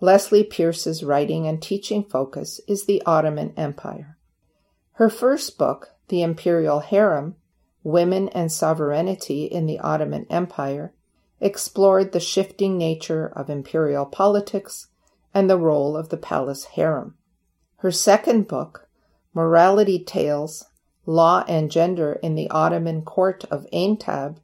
Leslie 0.00 0.44
Peirce's 0.44 1.02
writing 1.02 1.48
and 1.48 1.60
teaching 1.60 2.04
focus 2.04 2.60
is 2.68 2.84
the 2.84 3.02
Ottoman 3.04 3.52
Empire. 3.56 4.16
Her 4.92 5.10
first 5.10 5.58
book, 5.58 5.90
The 6.06 6.22
Imperial 6.22 6.78
Harem 6.80 7.34
Women 7.82 8.28
and 8.28 8.52
Sovereignty 8.52 9.46
in 9.46 9.66
the 9.66 9.80
Ottoman 9.80 10.26
Empire, 10.30 10.92
explored 11.40 12.12
the 12.12 12.20
shifting 12.20 12.78
nature 12.78 13.26
of 13.26 13.50
imperial 13.50 14.06
politics 14.06 14.86
and 15.34 15.50
the 15.50 15.58
role 15.58 15.96
of 15.96 16.10
the 16.10 16.16
palace 16.16 16.64
harem. 16.64 17.16
Her 17.78 17.90
second 17.90 18.46
book, 18.46 18.88
Morality 19.34 19.98
Tales 19.98 20.66
Law 21.06 21.44
and 21.48 21.72
Gender 21.72 22.12
in 22.22 22.36
the 22.36 22.50
Ottoman 22.50 23.02
Court 23.02 23.44
of 23.50 23.66
Aintab, 23.72 24.36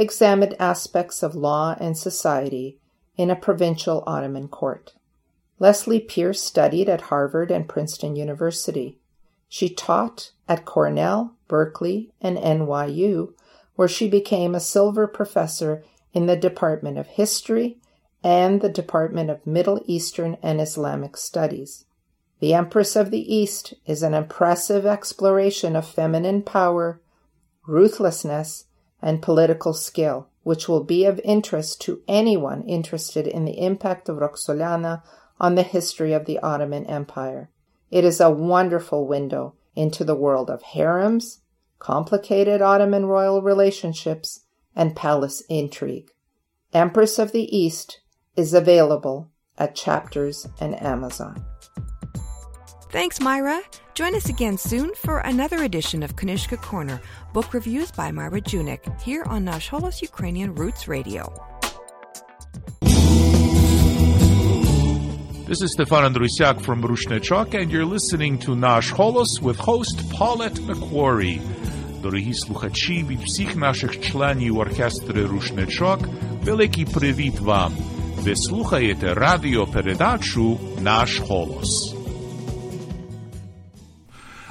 examined 0.00 0.56
aspects 0.58 1.22
of 1.22 1.36
law 1.36 1.76
and 1.78 1.96
society 1.96 2.79
in 3.20 3.30
a 3.30 3.36
provincial 3.36 4.02
Ottoman 4.06 4.48
court. 4.48 4.94
Leslie 5.58 6.00
Peirce 6.00 6.42
studied 6.42 6.88
at 6.88 7.02
Harvard 7.02 7.50
and 7.50 7.68
Princeton 7.68 8.16
University. 8.16 8.98
She 9.46 9.68
taught 9.68 10.30
at 10.48 10.64
Cornell, 10.64 11.34
Berkeley, 11.46 12.14
and 12.22 12.38
NYU, 12.38 13.34
where 13.76 13.88
she 13.88 14.08
became 14.08 14.54
a 14.54 14.60
Silver 14.60 15.06
Professor 15.06 15.84
in 16.14 16.24
the 16.24 16.36
Department 16.36 16.96
of 16.96 17.08
History 17.08 17.76
and 18.24 18.62
the 18.62 18.70
Department 18.70 19.28
of 19.28 19.46
Middle 19.46 19.82
Eastern 19.84 20.38
and 20.42 20.58
Islamic 20.58 21.18
Studies. 21.18 21.84
The 22.38 22.54
Empress 22.54 22.96
of 22.96 23.10
the 23.10 23.34
East 23.34 23.74
is 23.84 24.02
an 24.02 24.14
impressive 24.14 24.86
exploration 24.86 25.76
of 25.76 25.86
feminine 25.86 26.40
power, 26.40 27.02
ruthlessness, 27.66 28.64
and 29.02 29.22
political 29.22 29.72
skill, 29.72 30.28
which 30.42 30.68
will 30.68 30.84
be 30.84 31.04
of 31.04 31.20
interest 31.24 31.80
to 31.82 32.02
anyone 32.08 32.62
interested 32.62 33.26
in 33.26 33.44
the 33.44 33.58
impact 33.58 34.08
of 34.08 34.16
Roxolana 34.16 35.02
on 35.38 35.54
the 35.54 35.62
history 35.62 36.12
of 36.12 36.26
the 36.26 36.38
Ottoman 36.40 36.86
Empire. 36.86 37.50
It 37.90 38.04
is 38.04 38.20
a 38.20 38.30
wonderful 38.30 39.06
window 39.06 39.54
into 39.74 40.04
the 40.04 40.14
world 40.14 40.50
of 40.50 40.62
harems, 40.62 41.40
complicated 41.78 42.60
Ottoman 42.60 43.06
royal 43.06 43.42
relationships, 43.42 44.44
and 44.76 44.94
palace 44.94 45.42
intrigue. 45.48 46.10
Empress 46.72 47.18
of 47.18 47.32
the 47.32 47.56
East 47.56 48.00
is 48.36 48.54
available 48.54 49.30
at 49.58 49.74
Chapters 49.74 50.46
and 50.60 50.80
Amazon. 50.80 51.44
Thanks, 52.92 53.20
Myra. 53.20 53.60
Join 53.94 54.16
us 54.16 54.28
again 54.28 54.58
soon 54.58 54.92
for 54.96 55.18
another 55.18 55.62
edition 55.62 56.02
of 56.02 56.16
Knyzhka 56.16 56.60
Corner, 56.60 57.00
book 57.32 57.54
reviews 57.54 57.92
by 57.92 58.10
Myra 58.10 58.40
Junyk, 58.40 59.00
here 59.00 59.22
on 59.26 59.44
Nash 59.44 59.70
Holos 59.70 60.02
Ukrainian 60.02 60.56
Roots 60.56 60.88
Radio. 60.88 61.32
This 65.46 65.62
is 65.62 65.72
Stefan 65.72 66.12
Andrusiak 66.12 66.60
from 66.62 66.82
Rushnychok, 66.82 67.54
and 67.54 67.70
you're 67.70 67.84
listening 67.84 68.40
to 68.40 68.56
Nash 68.56 68.90
Holos 68.90 69.40
with 69.40 69.56
host 69.56 70.10
Paulette 70.10 70.60
MacQuarrie. 70.66 71.40
Дорогі 72.02 72.34
слухачі 72.34 73.04
від 73.04 73.20
всіх 73.20 73.56
наших 73.56 74.00
членів 74.00 74.58
оркестру 74.58 75.26
Рушничок, 75.26 76.00
великий 76.44 76.84
привіт 76.84 77.40
вам! 77.40 77.72
Ви 78.18 78.36
слухаєте 78.36 79.14
радіопередачу 79.14 80.58
Наш 80.80 81.20
голос. 81.20 81.99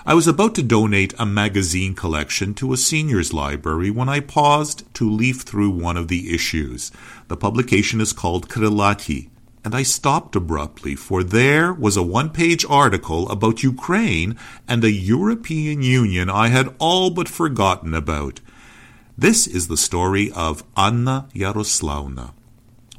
I 0.09 0.15
was 0.15 0.27
about 0.27 0.55
to 0.55 0.63
donate 0.63 1.13
a 1.19 1.25
magazine 1.27 1.93
collection 1.93 2.55
to 2.55 2.73
a 2.73 2.77
seniors 2.77 3.31
library 3.31 3.91
when 3.91 4.09
I 4.09 4.21
paused 4.21 4.91
to 4.95 5.07
leaf 5.07 5.41
through 5.41 5.69
one 5.69 5.97
of 5.97 6.07
the 6.07 6.33
issues. 6.33 6.91
The 7.27 7.37
publication 7.37 8.01
is 8.01 8.11
called 8.11 8.49
Krylati, 8.49 9.29
and 9.63 9.75
I 9.75 9.83
stopped 9.83 10.35
abruptly, 10.35 10.95
for 10.95 11.21
there 11.21 11.71
was 11.71 11.95
a 11.95 12.01
one 12.01 12.31
page 12.31 12.65
article 12.67 13.29
about 13.29 13.61
Ukraine 13.61 14.35
and 14.67 14.83
a 14.83 14.89
European 14.89 15.83
Union 15.83 16.27
I 16.27 16.47
had 16.47 16.73
all 16.79 17.11
but 17.11 17.29
forgotten 17.29 17.93
about. 17.93 18.41
This 19.15 19.45
is 19.45 19.67
the 19.67 19.77
story 19.77 20.31
of 20.31 20.63
Anna 20.75 21.27
Yaroslavna. 21.35 22.31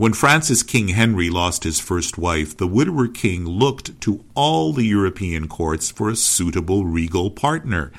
When 0.01 0.15
France's 0.15 0.63
King 0.63 0.89
Henry 0.89 1.29
lost 1.29 1.65
his 1.65 1.79
first 1.79 2.17
wife, 2.17 2.57
the 2.57 2.67
widower 2.67 3.07
king 3.07 3.45
looked 3.45 4.01
to 4.01 4.25
all 4.35 4.73
the 4.73 4.87
European 4.87 5.47
courts 5.47 5.91
for 5.91 6.09
a 6.09 6.17
suitable 6.17 6.87
regal 6.87 7.31
partner. 7.31 7.93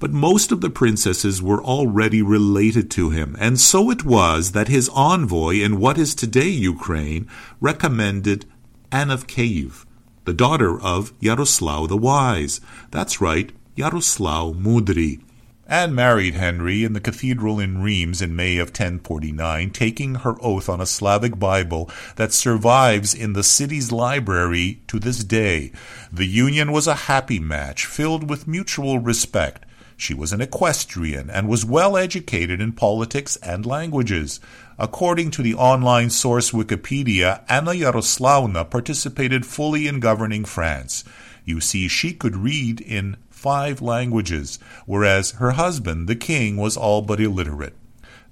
But 0.00 0.10
most 0.10 0.50
of 0.50 0.62
the 0.62 0.68
princesses 0.68 1.40
were 1.40 1.62
already 1.62 2.22
related 2.22 2.90
to 2.90 3.10
him, 3.10 3.36
and 3.38 3.60
so 3.60 3.88
it 3.92 4.04
was 4.04 4.50
that 4.50 4.66
his 4.66 4.88
envoy 4.88 5.60
in 5.60 5.78
what 5.78 5.96
is 5.96 6.16
today 6.16 6.48
Ukraine 6.48 7.28
recommended 7.60 8.46
Anne 8.90 9.12
of 9.12 9.28
Kiev, 9.28 9.86
the 10.24 10.34
daughter 10.34 10.80
of 10.80 11.12
Yaroslav 11.20 11.88
the 11.88 11.96
Wise. 11.96 12.60
That's 12.90 13.20
right, 13.20 13.52
Yaroslav 13.76 14.56
Mudry. 14.56 15.20
Anne 15.66 15.94
married 15.94 16.34
Henry 16.34 16.84
in 16.84 16.92
the 16.92 17.00
cathedral 17.00 17.58
in 17.58 17.82
Reims 17.82 18.20
in 18.20 18.36
May 18.36 18.58
of 18.58 18.68
1049, 18.68 19.70
taking 19.70 20.16
her 20.16 20.36
oath 20.42 20.68
on 20.68 20.78
a 20.78 20.86
Slavic 20.86 21.38
Bible 21.38 21.88
that 22.16 22.34
survives 22.34 23.14
in 23.14 23.32
the 23.32 23.42
city's 23.42 23.90
library 23.90 24.82
to 24.88 24.98
this 24.98 25.24
day. 25.24 25.72
The 26.12 26.26
union 26.26 26.70
was 26.70 26.86
a 26.86 27.08
happy 27.08 27.38
match, 27.38 27.86
filled 27.86 28.28
with 28.28 28.46
mutual 28.46 28.98
respect. 28.98 29.64
She 29.96 30.12
was 30.12 30.34
an 30.34 30.42
equestrian 30.42 31.30
and 31.30 31.48
was 31.48 31.64
well 31.64 31.96
educated 31.96 32.60
in 32.60 32.72
politics 32.72 33.36
and 33.36 33.64
languages. 33.64 34.40
According 34.78 35.30
to 35.32 35.42
the 35.42 35.54
online 35.54 36.10
source 36.10 36.50
Wikipedia, 36.50 37.42
Anna 37.48 37.70
Yaroslavna 37.70 38.68
participated 38.68 39.46
fully 39.46 39.86
in 39.86 39.98
governing 39.98 40.44
France. 40.44 41.04
You 41.46 41.62
see, 41.62 41.88
she 41.88 42.12
could 42.12 42.36
read 42.36 42.82
in 42.82 43.16
five 43.44 43.82
languages, 43.82 44.58
whereas 44.86 45.32
her 45.32 45.50
husband, 45.50 46.08
the 46.08 46.16
king, 46.16 46.56
was 46.56 46.78
all 46.78 47.02
but 47.02 47.20
illiterate. 47.20 47.76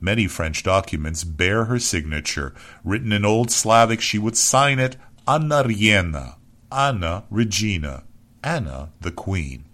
Many 0.01 0.27
French 0.27 0.63
documents 0.63 1.23
bear 1.23 1.67
her 1.67 1.79
signature. 1.79 2.55
Written 2.83 3.13
in 3.13 3.23
Old 3.23 3.51
Slavic, 3.51 4.01
she 4.01 4.19
would 4.19 4.39
sign 4.39 4.79
it 4.79 4.97
Anna 5.29 5.65
Riena, 5.65 6.37
Anna 6.73 7.25
Regina, 7.29 8.05
Anna 8.43 8.89
the 9.03 9.13
Queen. 9.13 9.67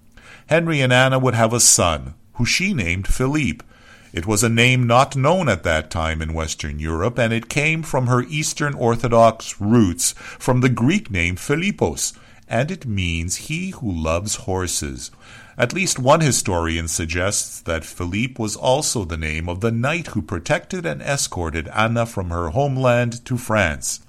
Henry 0.49 0.81
and 0.81 0.93
Anna 0.93 1.21
would 1.21 1.35
have 1.35 1.53
a 1.53 1.61
son, 1.61 2.15
who 2.33 2.45
she 2.45 2.75
named 2.75 3.07
Philippe. 3.07 3.65
It 4.13 4.27
was 4.27 4.43
a 4.43 4.49
name 4.49 4.89
not 4.89 5.15
known 5.15 5.49
at 5.49 5.63
that 5.63 5.89
time 5.89 6.21
in 6.21 6.35
Western 6.35 6.81
Europe, 6.81 7.17
and 7.17 7.33
it 7.33 7.49
came 7.49 7.85
from 7.85 8.09
her 8.09 8.23
Eastern 8.23 8.75
Orthodox 8.75 9.61
roots, 9.61 10.15
from 10.17 10.63
the 10.63 10.69
Greek 10.69 11.13
name 11.13 11.37
Philippos, 11.37 12.13
and 12.49 12.71
it 12.71 12.87
means 12.87 13.37
he 13.37 13.71
who 13.71 13.91
loves 13.91 14.37
horses. 14.37 15.11
At 15.57 15.73
least 15.73 15.99
one 15.99 16.21
historian 16.21 16.89
suggests 16.89 17.61
that 17.61 17.85
Philippe 17.85 18.35
was 18.39 18.57
also 18.57 19.05
the 19.05 19.17
name 19.17 19.49
of 19.49 19.61
the 19.61 19.73
knight 19.73 20.09
who 20.09 20.23
protected 20.23 20.87
and 20.87 21.03
escorted 21.03 21.69
Anna 21.69 22.07
from 22.07 22.31
her 22.31 22.51
homeland 22.51 23.25
to 23.25 23.37
France. 23.37 24.01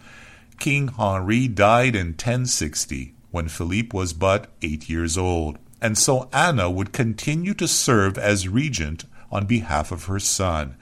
King 0.59 0.89
Henri 0.89 1.47
died 1.47 1.95
in 1.95 2.09
1060, 2.09 3.13
when 3.31 3.47
Philippe 3.47 3.97
was 3.97 4.13
but 4.13 4.47
eight 4.61 4.89
years 4.89 5.17
old, 5.17 5.57
and 5.81 5.97
so 5.97 6.29
Anna 6.33 6.69
would 6.69 6.91
continue 6.91 7.53
to 7.55 7.67
serve 7.67 8.17
as 8.17 8.47
regent 8.47 9.05
on 9.31 9.45
behalf 9.45 9.91
of 9.91 10.05
her 10.05 10.19
son. 10.19 10.75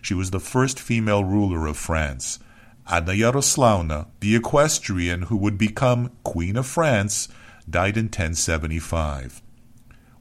She 0.00 0.14
was 0.14 0.30
the 0.30 0.40
first 0.40 0.78
female 0.78 1.24
ruler 1.24 1.66
of 1.66 1.76
France. 1.76 2.38
Anna 2.86 3.12
Yaroslavna, 3.12 4.08
the 4.20 4.36
equestrian 4.36 5.22
who 5.22 5.36
would 5.36 5.56
become 5.56 6.10
Queen 6.22 6.56
of 6.56 6.66
France, 6.66 7.28
died 7.68 7.96
in 7.96 8.06
1075. 8.06 9.40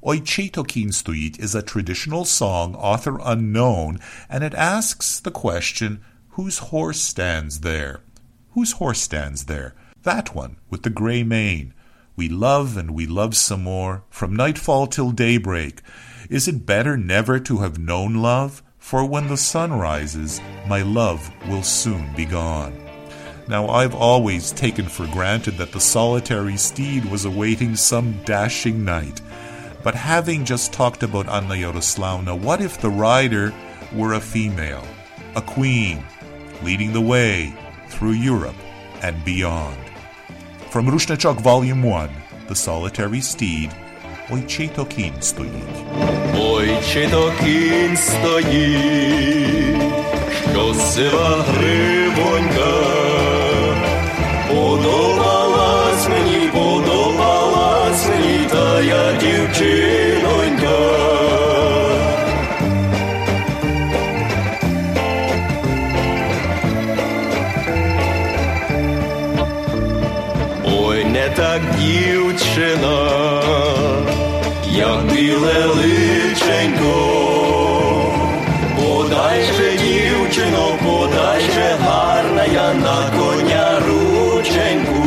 Oj 0.01 0.21
Chetokin 0.21 0.93
Stoit 0.93 1.39
is 1.39 1.55
a 1.55 1.61
traditional 1.61 2.25
song, 2.25 2.75
author 2.75 3.19
unknown, 3.23 3.99
and 4.29 4.43
it 4.43 4.53
asks 4.53 5.19
the 5.19 5.31
question, 5.31 6.01
whose 6.31 6.57
horse 6.57 7.01
stands 7.01 7.61
there? 7.61 8.01
Whose 8.51 8.73
horse 8.73 9.01
stands 9.01 9.45
there? 9.45 9.75
That 10.03 10.35
one, 10.35 10.57
with 10.69 10.83
the 10.83 10.89
grey 10.89 11.23
mane. 11.23 11.73
We 12.15 12.29
love 12.29 12.77
and 12.77 12.91
we 12.91 13.07
love 13.07 13.35
some 13.35 13.63
more, 13.63 14.03
from 14.09 14.35
nightfall 14.35 14.87
till 14.87 15.11
daybreak. 15.11 15.81
Is 16.29 16.47
it 16.47 16.65
better 16.65 16.95
never 16.95 17.39
to 17.39 17.59
have 17.59 17.79
known 17.79 18.15
love? 18.15 18.61
For 18.83 19.05
when 19.05 19.29
the 19.29 19.37
sun 19.37 19.71
rises, 19.71 20.41
my 20.67 20.81
love 20.81 21.31
will 21.47 21.63
soon 21.63 22.13
be 22.17 22.25
gone. 22.25 22.77
Now, 23.47 23.69
I've 23.69 23.95
always 23.95 24.51
taken 24.51 24.87
for 24.87 25.07
granted 25.07 25.57
that 25.57 25.71
the 25.71 25.79
solitary 25.79 26.57
steed 26.57 27.05
was 27.05 27.23
awaiting 27.23 27.77
some 27.77 28.19
dashing 28.25 28.83
knight. 28.83 29.21
But 29.83 29.95
having 29.95 30.43
just 30.43 30.73
talked 30.73 31.01
about 31.01 31.29
Anna 31.29 31.55
Yaroslavna, 31.55 32.37
what 32.37 32.59
if 32.59 32.81
the 32.81 32.89
rider 32.89 33.53
were 33.93 34.13
a 34.13 34.19
female, 34.19 34.85
a 35.37 35.41
queen, 35.41 36.03
leading 36.61 36.91
the 36.91 37.01
way 37.01 37.55
through 37.87 38.11
Europe 38.11 38.57
and 39.01 39.23
beyond? 39.23 39.79
From 40.69 40.87
Rushnychok 40.87 41.39
Volume 41.39 41.83
1, 41.83 42.09
The 42.47 42.55
Solitary 42.55 43.21
Steed, 43.21 43.73
Ой 44.33 44.41
чий 44.47 44.69
то 44.75 44.85
кінь 44.85 45.21
стоїть. 45.21 45.51
Ой, 46.39 46.69
чи 46.93 47.07
то 47.07 47.31
кінь 47.43 47.97
стоїть, 47.97 49.77
що 50.51 50.73
сива 50.73 51.45
гривонька, 51.47 52.73
подобалась 54.49 56.07
мені, 56.09 56.47
подобалась 56.53 58.07
мені, 58.09 58.39
та 58.51 58.81
я 58.81 59.13
дівчинонька. 59.13 60.79
Ой, 70.65 71.05
не 71.05 71.29
так 71.29 71.61
дівчина, 71.79 73.43
як 74.75 75.05
біле 75.05 75.65
личенько, 75.65 76.93
подай 78.75 79.43
же, 79.43 79.77
дівчино, 79.77 80.77
подай 80.83 81.41
же 81.41 81.77
гарна 81.81 82.45
я 82.45 82.73
на 82.73 83.11
коня 83.17 83.79
рученьку. 83.87 85.03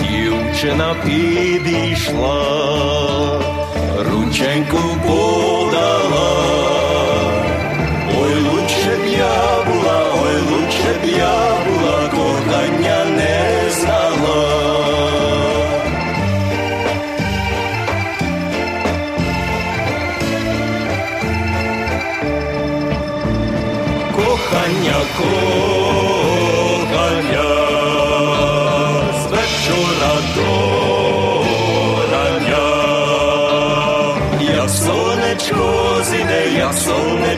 Дівчина 0.00 0.94
підійшла, 1.04 2.44
рученьку 3.98 4.78
подала. 5.06 6.30
Ой, 8.20 8.34
лучше 8.34 8.96
б 8.96 9.06
я 9.18 9.59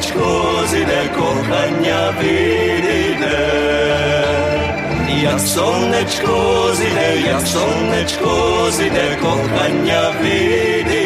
сонечко 0.02 0.64
зійде, 0.72 1.10
кохання 1.18 2.14
підійде. 2.20 3.50
Як 5.22 5.40
сонечко 5.40 6.72
зійде, 6.76 7.22
як 7.28 7.48
сонечко 7.48 8.68
зійде, 8.72 9.18
кохання 9.22 10.14
підійде. 10.22 11.01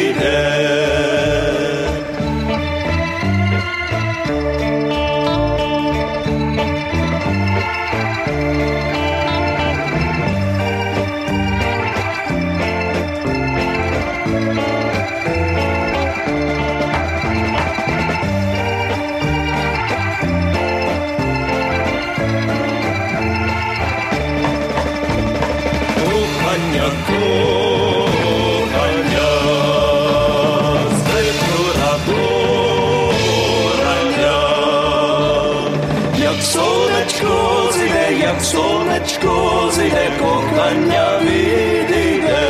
jak 36.27 36.43
slunečko 36.43 37.69
zide, 37.71 38.05
jak 38.19 38.45
slunečko 38.45 39.33
zide, 39.71 40.05
kochania 40.19 41.07
wyjdzie. 41.23 42.43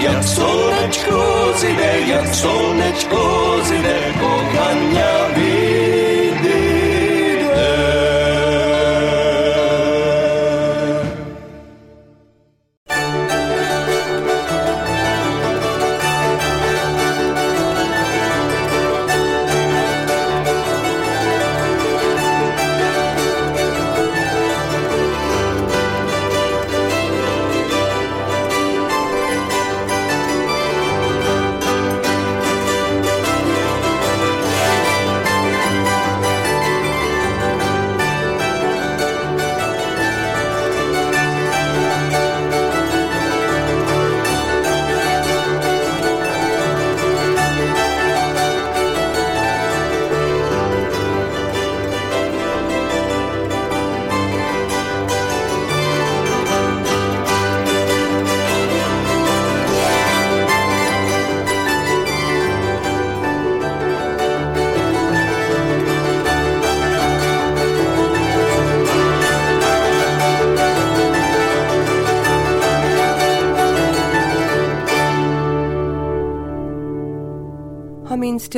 Jak 0.00 0.24
slunečko 0.24 1.52
zide, 1.60 1.92
jak 2.08 2.34
slunečko 2.34 3.20
zide, 3.68 3.98
kochania 4.20 5.17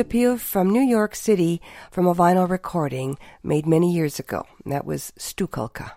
Stupio 0.00 0.38
from 0.38 0.70
New 0.70 0.80
York 0.80 1.14
City 1.14 1.60
from 1.90 2.06
a 2.06 2.14
vinyl 2.14 2.48
recording 2.48 3.18
made 3.42 3.66
many 3.66 3.92
years 3.92 4.18
ago. 4.18 4.46
That 4.64 4.86
was 4.86 5.12
Stukalka. 5.18 5.90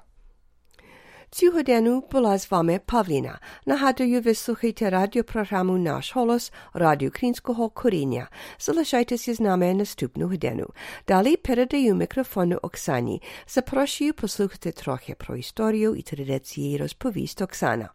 Цю 1.31 1.51
годину 1.51 2.03
була 2.11 2.37
з 2.37 2.51
вами 2.51 2.79
Павліна. 2.85 3.39
Нагадую, 3.65 4.21
ви 4.21 4.33
слухаєте 4.33 4.89
радіопрограму 4.89 5.77
«Наш 5.77 6.15
голос» 6.15 6.51
Радіо 6.73 7.07
Українського 7.07 7.69
коріння. 7.69 8.29
Залишайтеся 8.59 9.33
з 9.33 9.39
нами 9.39 9.73
наступну 9.73 10.27
годину. 10.27 10.67
Далі 11.07 11.37
передаю 11.37 11.95
мікрофону 11.95 12.59
Оксані. 12.61 13.21
Запрошую 13.47 14.13
послухати 14.13 14.71
трохи 14.71 15.15
про 15.15 15.35
історію 15.35 15.95
і 15.95 16.01
традиції 16.01 16.77
розповість 16.77 17.41
Оксана. 17.41 17.89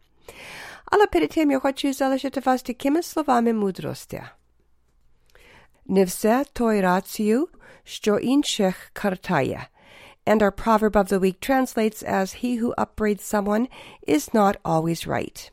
Але 0.85 1.07
перед 1.07 1.29
тим 1.29 1.51
я 1.51 1.59
хочу 1.59 1.93
залишити 1.93 2.39
вас 2.39 2.63
такими 2.63 3.03
словами 3.03 3.53
мудрості. 3.53 4.23
Nivse 5.90 6.44
toiratiu 6.54 7.46
sto 7.84 8.16
inshech 8.18 8.76
kartaya. 8.94 9.66
And 10.24 10.40
our 10.40 10.52
proverb 10.52 10.96
of 10.96 11.08
the 11.08 11.18
week 11.18 11.40
translates 11.40 12.04
as 12.04 12.34
He 12.34 12.56
who 12.56 12.72
upbraids 12.78 13.24
someone 13.24 13.66
is 14.06 14.32
not 14.32 14.56
always 14.64 15.04
right. 15.08 15.50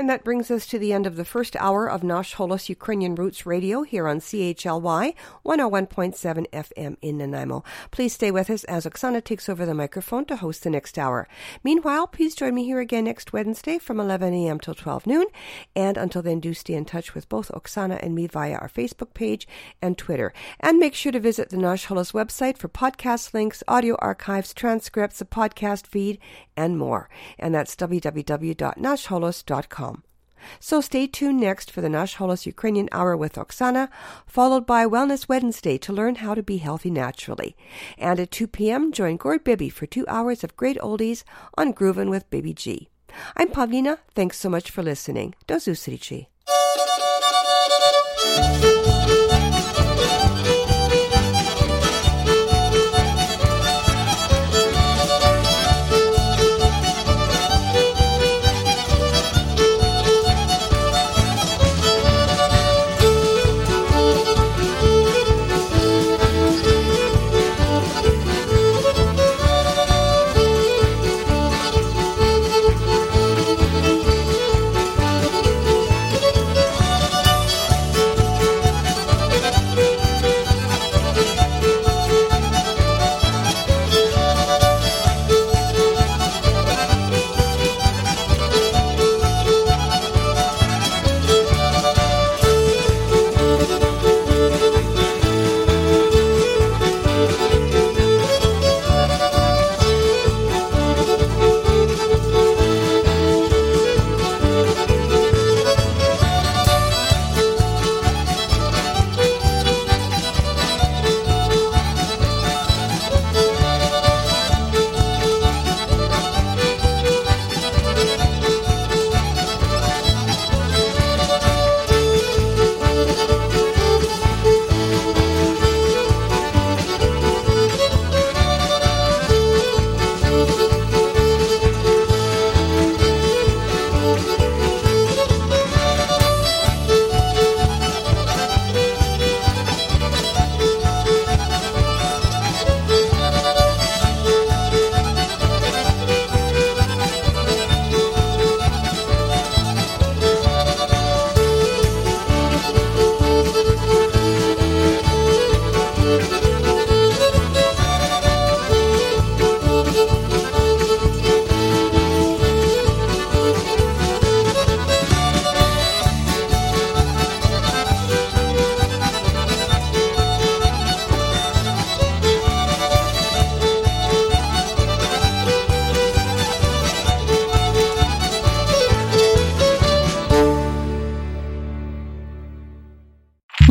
And 0.00 0.08
that 0.08 0.24
brings 0.24 0.50
us 0.50 0.64
to 0.68 0.78
the 0.78 0.94
end 0.94 1.06
of 1.06 1.16
the 1.16 1.26
first 1.26 1.54
hour 1.56 1.86
of 1.86 2.02
Nash 2.02 2.36
Holos 2.36 2.70
Ukrainian 2.70 3.14
Roots 3.14 3.44
Radio 3.44 3.82
here 3.82 4.08
on 4.08 4.20
CHLY 4.20 5.14
101.7 5.44 6.48
FM 6.48 6.96
in 7.02 7.18
Nanaimo. 7.18 7.62
Please 7.90 8.14
stay 8.14 8.30
with 8.30 8.48
us 8.48 8.64
as 8.64 8.86
Oksana 8.86 9.22
takes 9.22 9.50
over 9.50 9.66
the 9.66 9.74
microphone 9.74 10.24
to 10.24 10.36
host 10.36 10.62
the 10.62 10.70
next 10.70 10.96
hour. 10.96 11.28
Meanwhile, 11.62 12.06
please 12.06 12.34
join 12.34 12.54
me 12.54 12.64
here 12.64 12.80
again 12.80 13.04
next 13.04 13.34
Wednesday 13.34 13.76
from 13.76 14.00
11 14.00 14.32
a.m. 14.32 14.58
till 14.58 14.74
12 14.74 15.06
noon. 15.06 15.26
And 15.76 15.98
until 15.98 16.22
then, 16.22 16.40
do 16.40 16.54
stay 16.54 16.72
in 16.72 16.86
touch 16.86 17.14
with 17.14 17.28
both 17.28 17.50
Oksana 17.50 18.02
and 18.02 18.14
me 18.14 18.26
via 18.26 18.54
our 18.54 18.70
Facebook 18.70 19.12
page 19.12 19.46
and 19.82 19.98
Twitter. 19.98 20.32
And 20.60 20.78
make 20.78 20.94
sure 20.94 21.12
to 21.12 21.20
visit 21.20 21.50
the 21.50 21.58
Nash 21.58 21.88
Holos 21.88 22.14
website 22.14 22.56
for 22.56 22.70
podcast 22.70 23.34
links, 23.34 23.62
audio 23.68 23.96
archives, 23.96 24.54
transcripts, 24.54 25.20
a 25.20 25.26
podcast 25.26 25.86
feed, 25.86 26.18
and 26.56 26.78
more. 26.78 27.10
And 27.38 27.54
that's 27.54 27.76
www.nashholos.com. 27.76 29.89
So 30.59 30.81
stay 30.81 31.07
tuned 31.07 31.39
next 31.39 31.71
for 31.71 31.81
the 31.81 31.89
Nash 31.89 32.17
Holos 32.17 32.45
Ukrainian 32.45 32.89
Hour 32.91 33.17
with 33.17 33.33
Oksana, 33.33 33.89
followed 34.27 34.65
by 34.65 34.85
Wellness 34.85 35.27
Wednesday 35.27 35.77
to 35.79 35.93
learn 35.93 36.15
how 36.15 36.35
to 36.35 36.43
be 36.43 36.57
healthy 36.57 36.91
naturally. 36.91 37.55
And 37.97 38.19
at 38.19 38.31
2 38.31 38.47
p.m., 38.47 38.91
join 38.91 39.17
Gord 39.17 39.43
Bibby 39.43 39.69
for 39.69 39.85
two 39.85 40.05
hours 40.07 40.43
of 40.43 40.55
great 40.55 40.77
oldies 40.77 41.23
on 41.57 41.73
Groovin' 41.73 42.09
with 42.09 42.29
Baby 42.29 42.53
G. 42.53 42.89
I'm 43.35 43.49
Pavlina. 43.49 43.99
Thanks 44.13 44.37
so 44.37 44.49
much 44.49 44.69
for 44.69 44.83
listening. 44.83 45.35
Do 45.47 45.55
zустрічі. 45.55 46.27